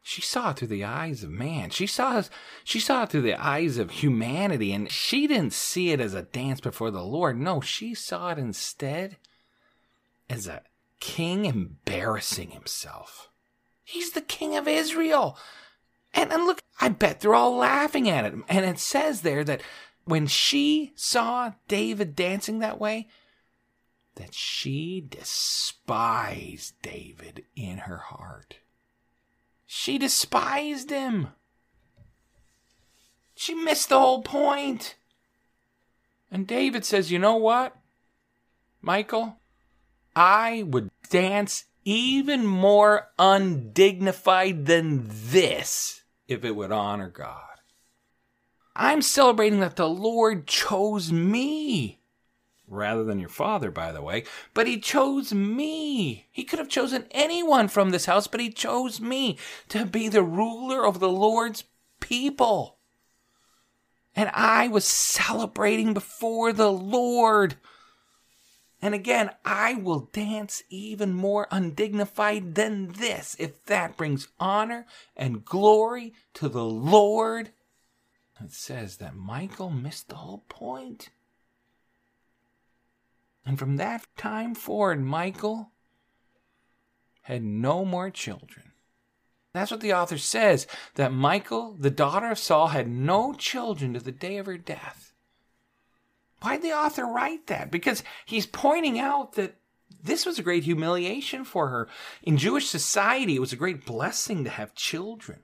she 0.00 0.22
saw 0.22 0.48
it 0.48 0.56
through 0.56 0.68
the 0.68 0.82
eyes 0.82 1.22
of 1.22 1.28
man. 1.28 1.68
She 1.68 1.86
saw 1.86 2.20
it, 2.20 2.30
she 2.64 2.80
saw 2.80 3.02
it 3.02 3.10
through 3.10 3.20
the 3.20 3.38
eyes 3.38 3.76
of 3.76 3.90
humanity, 3.90 4.72
and 4.72 4.90
she 4.90 5.26
didn't 5.26 5.52
see 5.52 5.90
it 5.90 6.00
as 6.00 6.14
a 6.14 6.22
dance 6.22 6.62
before 6.62 6.90
the 6.90 7.04
Lord. 7.04 7.38
No, 7.38 7.60
she 7.60 7.92
saw 7.92 8.30
it 8.30 8.38
instead 8.38 9.18
as 10.30 10.46
a 10.46 10.62
king 11.00 11.44
embarrassing 11.44 12.52
himself. 12.52 13.28
He's 13.82 14.12
the 14.12 14.22
king 14.22 14.56
of 14.56 14.66
Israel. 14.66 15.36
And, 16.14 16.32
and 16.32 16.46
look, 16.46 16.62
I 16.80 16.88
bet 16.88 17.20
they're 17.20 17.34
all 17.34 17.56
laughing 17.56 18.08
at 18.08 18.24
him. 18.24 18.42
And 18.48 18.64
it 18.64 18.78
says 18.78 19.20
there 19.20 19.44
that 19.44 19.60
when 20.04 20.26
she 20.26 20.92
saw 20.94 21.52
David 21.68 22.14
dancing 22.14 22.58
that 22.58 22.78
way, 22.78 23.08
that 24.16 24.34
she 24.34 25.00
despised 25.00 26.74
David 26.82 27.44
in 27.56 27.78
her 27.78 27.96
heart. 27.96 28.58
She 29.66 29.98
despised 29.98 30.90
him. 30.90 31.28
She 33.34 33.54
missed 33.54 33.88
the 33.88 33.98
whole 33.98 34.22
point. 34.22 34.94
And 36.30 36.46
David 36.46 36.84
says, 36.84 37.10
You 37.10 37.18
know 37.18 37.36
what, 37.36 37.76
Michal? 38.82 39.36
I 40.14 40.62
would 40.64 40.90
dance 41.10 41.64
even 41.84 42.46
more 42.46 43.08
undignified 43.18 44.66
than 44.66 45.06
this 45.08 46.02
if 46.28 46.44
it 46.44 46.54
would 46.54 46.72
honor 46.72 47.08
God. 47.08 47.53
I'm 48.76 49.02
celebrating 49.02 49.60
that 49.60 49.76
the 49.76 49.88
Lord 49.88 50.46
chose 50.46 51.12
me. 51.12 52.00
Rather 52.66 53.04
than 53.04 53.20
your 53.20 53.28
father, 53.28 53.70
by 53.70 53.92
the 53.92 54.02
way. 54.02 54.24
But 54.52 54.66
he 54.66 54.80
chose 54.80 55.32
me. 55.32 56.26
He 56.32 56.44
could 56.44 56.58
have 56.58 56.68
chosen 56.68 57.06
anyone 57.10 57.68
from 57.68 57.90
this 57.90 58.06
house, 58.06 58.26
but 58.26 58.40
he 58.40 58.50
chose 58.50 59.00
me 59.00 59.38
to 59.68 59.84
be 59.84 60.08
the 60.08 60.22
ruler 60.22 60.84
of 60.84 60.98
the 60.98 61.10
Lord's 61.10 61.64
people. 62.00 62.78
And 64.16 64.30
I 64.32 64.68
was 64.68 64.84
celebrating 64.84 65.92
before 65.92 66.52
the 66.52 66.72
Lord. 66.72 67.56
And 68.80 68.94
again, 68.94 69.30
I 69.44 69.74
will 69.74 70.10
dance 70.12 70.62
even 70.68 71.14
more 71.14 71.48
undignified 71.50 72.54
than 72.54 72.92
this 72.92 73.36
if 73.38 73.64
that 73.66 73.96
brings 73.96 74.28
honor 74.38 74.86
and 75.16 75.44
glory 75.44 76.14
to 76.34 76.48
the 76.48 76.64
Lord. 76.64 77.50
It 78.44 78.52
says 78.52 78.98
that 78.98 79.16
Michal 79.16 79.70
missed 79.70 80.10
the 80.10 80.16
whole 80.16 80.44
point. 80.50 81.08
And 83.46 83.58
from 83.58 83.76
that 83.76 84.06
time 84.18 84.54
forward, 84.54 85.02
Michal 85.02 85.70
had 87.22 87.42
no 87.42 87.86
more 87.86 88.10
children. 88.10 88.72
That's 89.54 89.70
what 89.70 89.80
the 89.80 89.94
author 89.94 90.18
says 90.18 90.66
that 90.96 91.12
Michal, 91.12 91.74
the 91.78 91.90
daughter 91.90 92.30
of 92.30 92.38
Saul, 92.38 92.68
had 92.68 92.86
no 92.86 93.32
children 93.32 93.94
to 93.94 94.00
the 94.00 94.12
day 94.12 94.36
of 94.36 94.46
her 94.46 94.58
death. 94.58 95.14
Why'd 96.42 96.60
the 96.60 96.72
author 96.72 97.06
write 97.06 97.46
that? 97.46 97.70
Because 97.70 98.02
he's 98.26 98.46
pointing 98.46 98.98
out 98.98 99.34
that 99.34 99.56
this 100.02 100.26
was 100.26 100.38
a 100.38 100.42
great 100.42 100.64
humiliation 100.64 101.44
for 101.44 101.68
her. 101.68 101.88
In 102.22 102.36
Jewish 102.36 102.68
society, 102.68 103.36
it 103.36 103.40
was 103.40 103.54
a 103.54 103.56
great 103.56 103.86
blessing 103.86 104.44
to 104.44 104.50
have 104.50 104.74
children. 104.74 105.40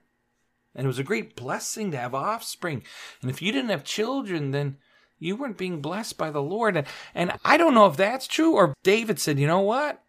And 0.75 0.85
it 0.85 0.87
was 0.87 0.99
a 0.99 1.03
great 1.03 1.35
blessing 1.35 1.91
to 1.91 1.97
have 1.97 2.15
offspring. 2.15 2.83
And 3.21 3.29
if 3.29 3.41
you 3.41 3.51
didn't 3.51 3.71
have 3.71 3.83
children, 3.83 4.51
then 4.51 4.77
you 5.19 5.35
weren't 5.35 5.57
being 5.57 5.81
blessed 5.81 6.17
by 6.17 6.31
the 6.31 6.41
Lord. 6.41 6.77
And, 6.77 6.87
and 7.13 7.33
I 7.43 7.57
don't 7.57 7.73
know 7.73 7.87
if 7.87 7.97
that's 7.97 8.27
true 8.27 8.53
or 8.53 8.73
David 8.83 9.19
said, 9.19 9.39
you 9.39 9.47
know 9.47 9.59
what? 9.59 10.01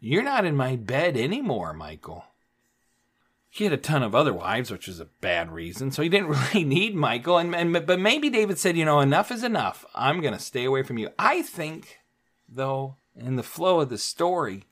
You're 0.00 0.22
not 0.22 0.44
in 0.44 0.56
my 0.56 0.76
bed 0.76 1.16
anymore, 1.16 1.72
Michal. 1.72 2.24
He 3.48 3.64
had 3.64 3.72
a 3.72 3.78
ton 3.78 4.02
of 4.02 4.14
other 4.14 4.34
wives, 4.34 4.70
which 4.70 4.86
is 4.86 5.00
a 5.00 5.06
bad 5.06 5.50
reason, 5.50 5.90
so 5.90 6.02
he 6.02 6.10
didn't 6.10 6.28
really 6.52 6.64
need 6.64 6.94
Michal. 6.94 7.38
And, 7.38 7.54
and 7.54 7.86
but 7.86 7.98
maybe 7.98 8.28
David 8.28 8.58
said, 8.58 8.76
you 8.76 8.84
know, 8.84 9.00
enough 9.00 9.30
is 9.30 9.42
enough. 9.42 9.86
I'm 9.94 10.20
going 10.20 10.34
to 10.34 10.40
stay 10.40 10.64
away 10.64 10.82
from 10.82 10.98
you. 10.98 11.08
I 11.18 11.40
think, 11.40 12.00
though, 12.46 12.96
in 13.14 13.36
the 13.36 13.42
flow 13.42 13.80
of 13.80 13.88
the 13.88 13.96
story, 13.96 14.64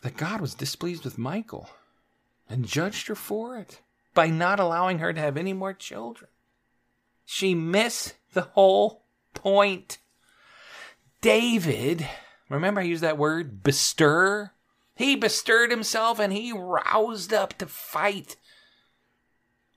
that 0.00 0.16
God 0.16 0.40
was 0.40 0.54
displeased 0.54 1.04
with 1.04 1.18
Michal 1.18 1.68
and 2.48 2.64
judged 2.64 3.08
her 3.08 3.14
for 3.14 3.58
it 3.58 3.82
by 4.18 4.26
not 4.26 4.58
allowing 4.58 4.98
her 4.98 5.12
to 5.12 5.20
have 5.20 5.36
any 5.36 5.52
more 5.52 5.72
children. 5.72 6.28
She 7.24 7.54
missed 7.54 8.16
the 8.32 8.40
whole 8.40 9.04
point. 9.32 9.98
David, 11.20 12.04
remember 12.48 12.80
I 12.80 12.84
used 12.84 13.04
that 13.04 13.16
word, 13.16 13.62
bestir? 13.62 14.50
He 14.96 15.14
bestirred 15.14 15.70
himself 15.70 16.18
and 16.18 16.32
he 16.32 16.52
roused 16.52 17.32
up 17.32 17.56
to 17.58 17.66
fight, 17.66 18.34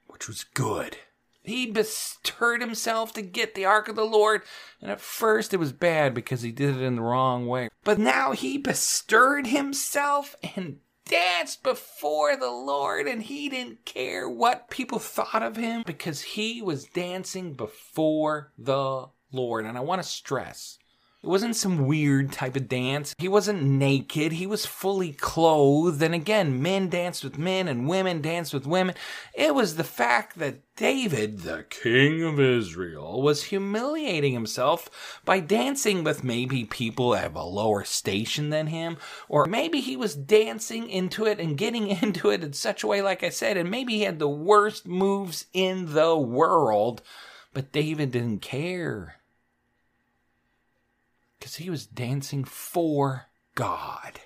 which 0.08 0.28
was 0.28 0.44
good. 0.44 0.98
He 1.44 1.68
bestirred 1.68 2.62
himself 2.62 3.14
to 3.14 3.22
get 3.22 3.54
the 3.54 3.66
ark 3.66 3.90
of 3.90 3.96
the 3.96 4.04
Lord, 4.04 4.42
and 4.82 4.90
at 4.90 5.00
first 5.00 5.54
it 5.54 5.58
was 5.58 5.72
bad 5.72 6.16
because 6.16 6.42
he 6.42 6.52
did 6.52 6.78
it 6.78 6.82
in 6.82 6.96
the 6.96 7.04
wrong 7.04 7.46
way. 7.46 7.70
But 7.84 8.00
now 8.00 8.32
he 8.32 8.58
bestirred 8.58 9.46
himself 9.46 10.36
and 10.56 10.80
danced 11.06 11.64
before 11.64 12.36
the 12.36 12.52
Lord, 12.52 13.08
and 13.08 13.24
he 13.24 13.50
didn't 13.50 13.86
care 13.86 14.30
what 14.30 14.70
people 14.70 15.00
thought 15.00 15.44
of 15.44 15.56
him 15.56 15.84
because 15.86 16.22
he 16.22 16.62
was 16.62 16.86
dancing 16.86 17.54
before 17.54 18.52
the 18.58 19.08
Lord. 19.32 19.66
And 19.66 19.78
I 19.78 19.82
want 19.82 20.02
to 20.02 20.08
stress 20.08 20.78
it 21.24 21.28
wasn't 21.28 21.56
some 21.56 21.86
weird 21.86 22.32
type 22.32 22.56
of 22.56 22.68
dance. 22.68 23.14
He 23.20 23.28
wasn't 23.28 23.62
naked. 23.62 24.32
He 24.32 24.48
was 24.48 24.66
fully 24.66 25.14
clothed. 25.14 26.02
And 26.02 26.16
again, 26.16 26.64
men 26.64 26.90
danced 26.90 27.24
with 27.24 27.38
men 27.38 27.68
and 27.68 27.88
women 27.88 28.22
danced 28.22 28.56
with 28.56 28.66
women. 28.66 28.96
It 29.36 29.54
was 29.54 29.76
the 29.76 29.84
fact 29.84 30.40
that 30.40 30.62
David, 30.76 31.42
the 31.42 31.66
king 31.70 32.24
of 32.24 32.40
Israel, 32.40 33.22
was 33.22 33.44
humiliating 33.44 34.34
himself 34.34 35.22
by 35.24 35.40
dancing 35.40 36.04
with 36.04 36.24
maybe 36.24 36.66
people 36.66 37.14
of 37.14 37.36
a 37.36 37.44
lower 37.44 37.84
station 37.84 38.50
than 38.50 38.66
him. 38.66 38.98
Or 39.30 39.46
maybe 39.46 39.80
he 39.80 39.96
was 39.96 40.16
dancing 40.16 40.90
into 40.90 41.28
it 41.28 41.40
and 41.40 41.56
getting 41.56 41.88
into 42.02 42.32
it 42.32 42.44
in 42.44 42.54
such 42.54 42.82
a 42.82 42.88
way, 42.88 43.04
like 43.04 43.22
I 43.22 43.30
said, 43.30 43.58
and 43.58 43.70
maybe 43.70 43.94
he 43.94 44.02
had 44.02 44.18
the 44.18 44.28
worst 44.28 44.88
moves 44.88 45.46
in 45.54 45.94
the 45.94 46.18
world. 46.18 47.04
But 47.54 47.72
David 47.72 48.10
didn't 48.10 48.42
care 48.42 49.21
because 51.42 51.56
he 51.56 51.72
was 51.72 51.88
dancing 51.88 52.44
for 52.44 53.26
God. 53.56 54.20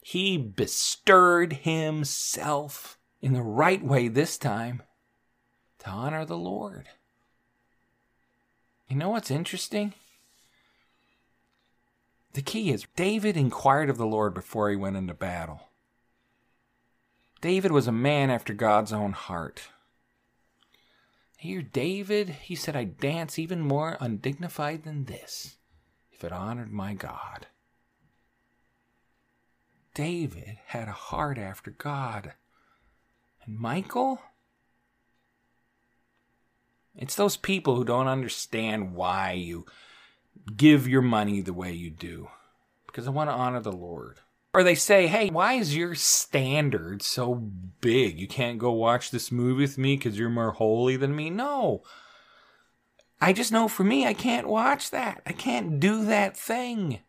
He 0.00 0.38
bestirred 0.38 1.52
himself 1.52 2.96
in 3.20 3.32
the 3.32 3.42
right 3.42 3.84
way 3.84 4.06
this 4.06 4.38
time 4.38 4.82
to 5.80 5.90
honor 5.90 6.24
the 6.24 6.38
Lord. 6.38 6.86
You 8.88 8.94
know 8.94 9.10
what's 9.10 9.32
interesting? 9.32 9.94
The 12.34 12.42
key 12.42 12.70
is 12.70 12.86
David 12.94 13.36
inquired 13.36 13.90
of 13.90 13.98
the 13.98 14.06
Lord 14.06 14.32
before 14.32 14.70
he 14.70 14.76
went 14.76 14.96
into 14.96 15.12
battle. 15.12 15.70
David 17.40 17.72
was 17.72 17.88
a 17.88 17.92
man 17.92 18.30
after 18.30 18.54
God's 18.54 18.92
own 18.92 19.10
heart. 19.10 19.70
Here, 21.36 21.62
David, 21.62 22.28
he 22.28 22.54
said, 22.54 22.76
I 22.76 22.84
dance 22.84 23.40
even 23.40 23.60
more 23.60 23.96
undignified 24.00 24.84
than 24.84 25.06
this 25.06 25.56
it 26.24 26.32
honored 26.32 26.72
my 26.72 26.94
God. 26.94 27.46
David 29.94 30.58
had 30.66 30.88
a 30.88 30.92
heart 30.92 31.38
after 31.38 31.70
God. 31.70 32.34
And 33.44 33.58
Michal? 33.58 34.20
It's 36.96 37.14
those 37.14 37.36
people 37.36 37.76
who 37.76 37.84
don't 37.84 38.08
understand 38.08 38.94
why 38.94 39.32
you 39.32 39.66
give 40.56 40.88
your 40.88 41.02
money 41.02 41.40
the 41.40 41.52
way 41.52 41.72
you 41.72 41.90
do. 41.90 42.28
Because 42.86 43.06
I 43.06 43.10
want 43.10 43.30
to 43.30 43.34
honor 43.34 43.60
the 43.60 43.72
Lord. 43.72 44.18
Or 44.52 44.64
they 44.64 44.74
say, 44.74 45.06
hey, 45.06 45.30
why 45.30 45.54
is 45.54 45.76
your 45.76 45.94
standard 45.94 47.02
so 47.02 47.34
big? 47.80 48.18
You 48.18 48.26
can't 48.26 48.58
go 48.58 48.72
watch 48.72 49.10
this 49.10 49.30
movie 49.30 49.62
with 49.62 49.78
me 49.78 49.96
because 49.96 50.18
you're 50.18 50.28
more 50.28 50.50
holy 50.50 50.96
than 50.96 51.14
me? 51.14 51.30
No. 51.30 51.82
I 53.20 53.32
just 53.32 53.52
know 53.52 53.68
for 53.68 53.84
me, 53.84 54.06
I 54.06 54.14
can't 54.14 54.48
watch 54.48 54.90
that. 54.90 55.22
I 55.26 55.32
can't 55.32 55.78
do 55.78 56.04
that 56.06 56.36
thing. 56.36 57.00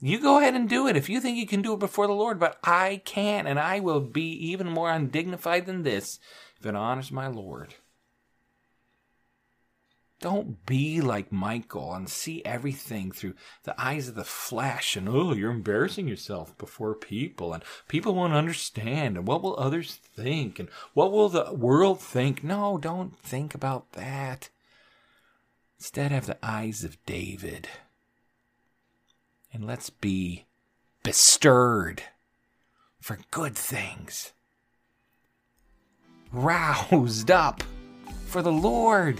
You 0.00 0.20
go 0.20 0.38
ahead 0.38 0.54
and 0.54 0.68
do 0.68 0.86
it 0.88 0.96
if 0.96 1.08
you 1.08 1.20
think 1.20 1.36
you 1.36 1.46
can 1.46 1.62
do 1.62 1.74
it 1.74 1.78
before 1.78 2.06
the 2.06 2.12
Lord, 2.12 2.38
but 2.38 2.58
I 2.64 3.02
can't, 3.04 3.46
and 3.46 3.58
I 3.58 3.80
will 3.80 4.00
be 4.00 4.30
even 4.50 4.68
more 4.68 4.90
undignified 4.90 5.66
than 5.66 5.82
this 5.82 6.18
if 6.58 6.66
it 6.66 6.74
honors 6.74 7.12
my 7.12 7.28
Lord. 7.28 7.74
Don't 10.20 10.64
be 10.66 11.00
like 11.00 11.32
Michal 11.32 11.94
and 11.94 12.08
see 12.08 12.44
everything 12.44 13.10
through 13.10 13.34
the 13.64 13.80
eyes 13.80 14.08
of 14.08 14.14
the 14.14 14.24
flesh 14.24 14.96
and, 14.96 15.08
oh, 15.08 15.34
you're 15.34 15.50
embarrassing 15.50 16.06
yourself 16.06 16.56
before 16.58 16.94
people 16.94 17.52
and 17.52 17.64
people 17.88 18.14
won't 18.14 18.32
understand 18.32 19.16
and 19.16 19.26
what 19.26 19.42
will 19.42 19.58
others 19.58 19.96
think 19.96 20.60
and 20.60 20.68
what 20.94 21.10
will 21.10 21.28
the 21.28 21.52
world 21.52 22.00
think? 22.00 22.44
No, 22.44 22.78
don't 22.78 23.18
think 23.18 23.52
about 23.52 23.92
that. 23.92 24.48
Instead, 25.82 26.12
have 26.12 26.26
the 26.26 26.38
eyes 26.44 26.84
of 26.84 27.04
David. 27.06 27.66
And 29.52 29.66
let's 29.66 29.90
be 29.90 30.44
bestirred 31.02 32.04
for 33.00 33.18
good 33.32 33.56
things, 33.56 34.30
roused 36.30 37.32
up 37.32 37.64
for 38.26 38.42
the 38.42 38.52
Lord. 38.52 39.18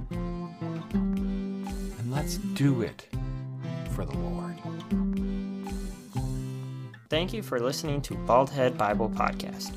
And 0.00 2.10
let's 2.10 2.38
do 2.38 2.82
it 2.82 3.06
for 3.92 4.04
the 4.04 4.18
Lord. 4.18 4.56
Thank 7.08 7.32
you 7.32 7.44
for 7.44 7.60
listening 7.60 8.02
to 8.02 8.14
Baldhead 8.14 8.76
Bible 8.76 9.08
Podcast. 9.08 9.76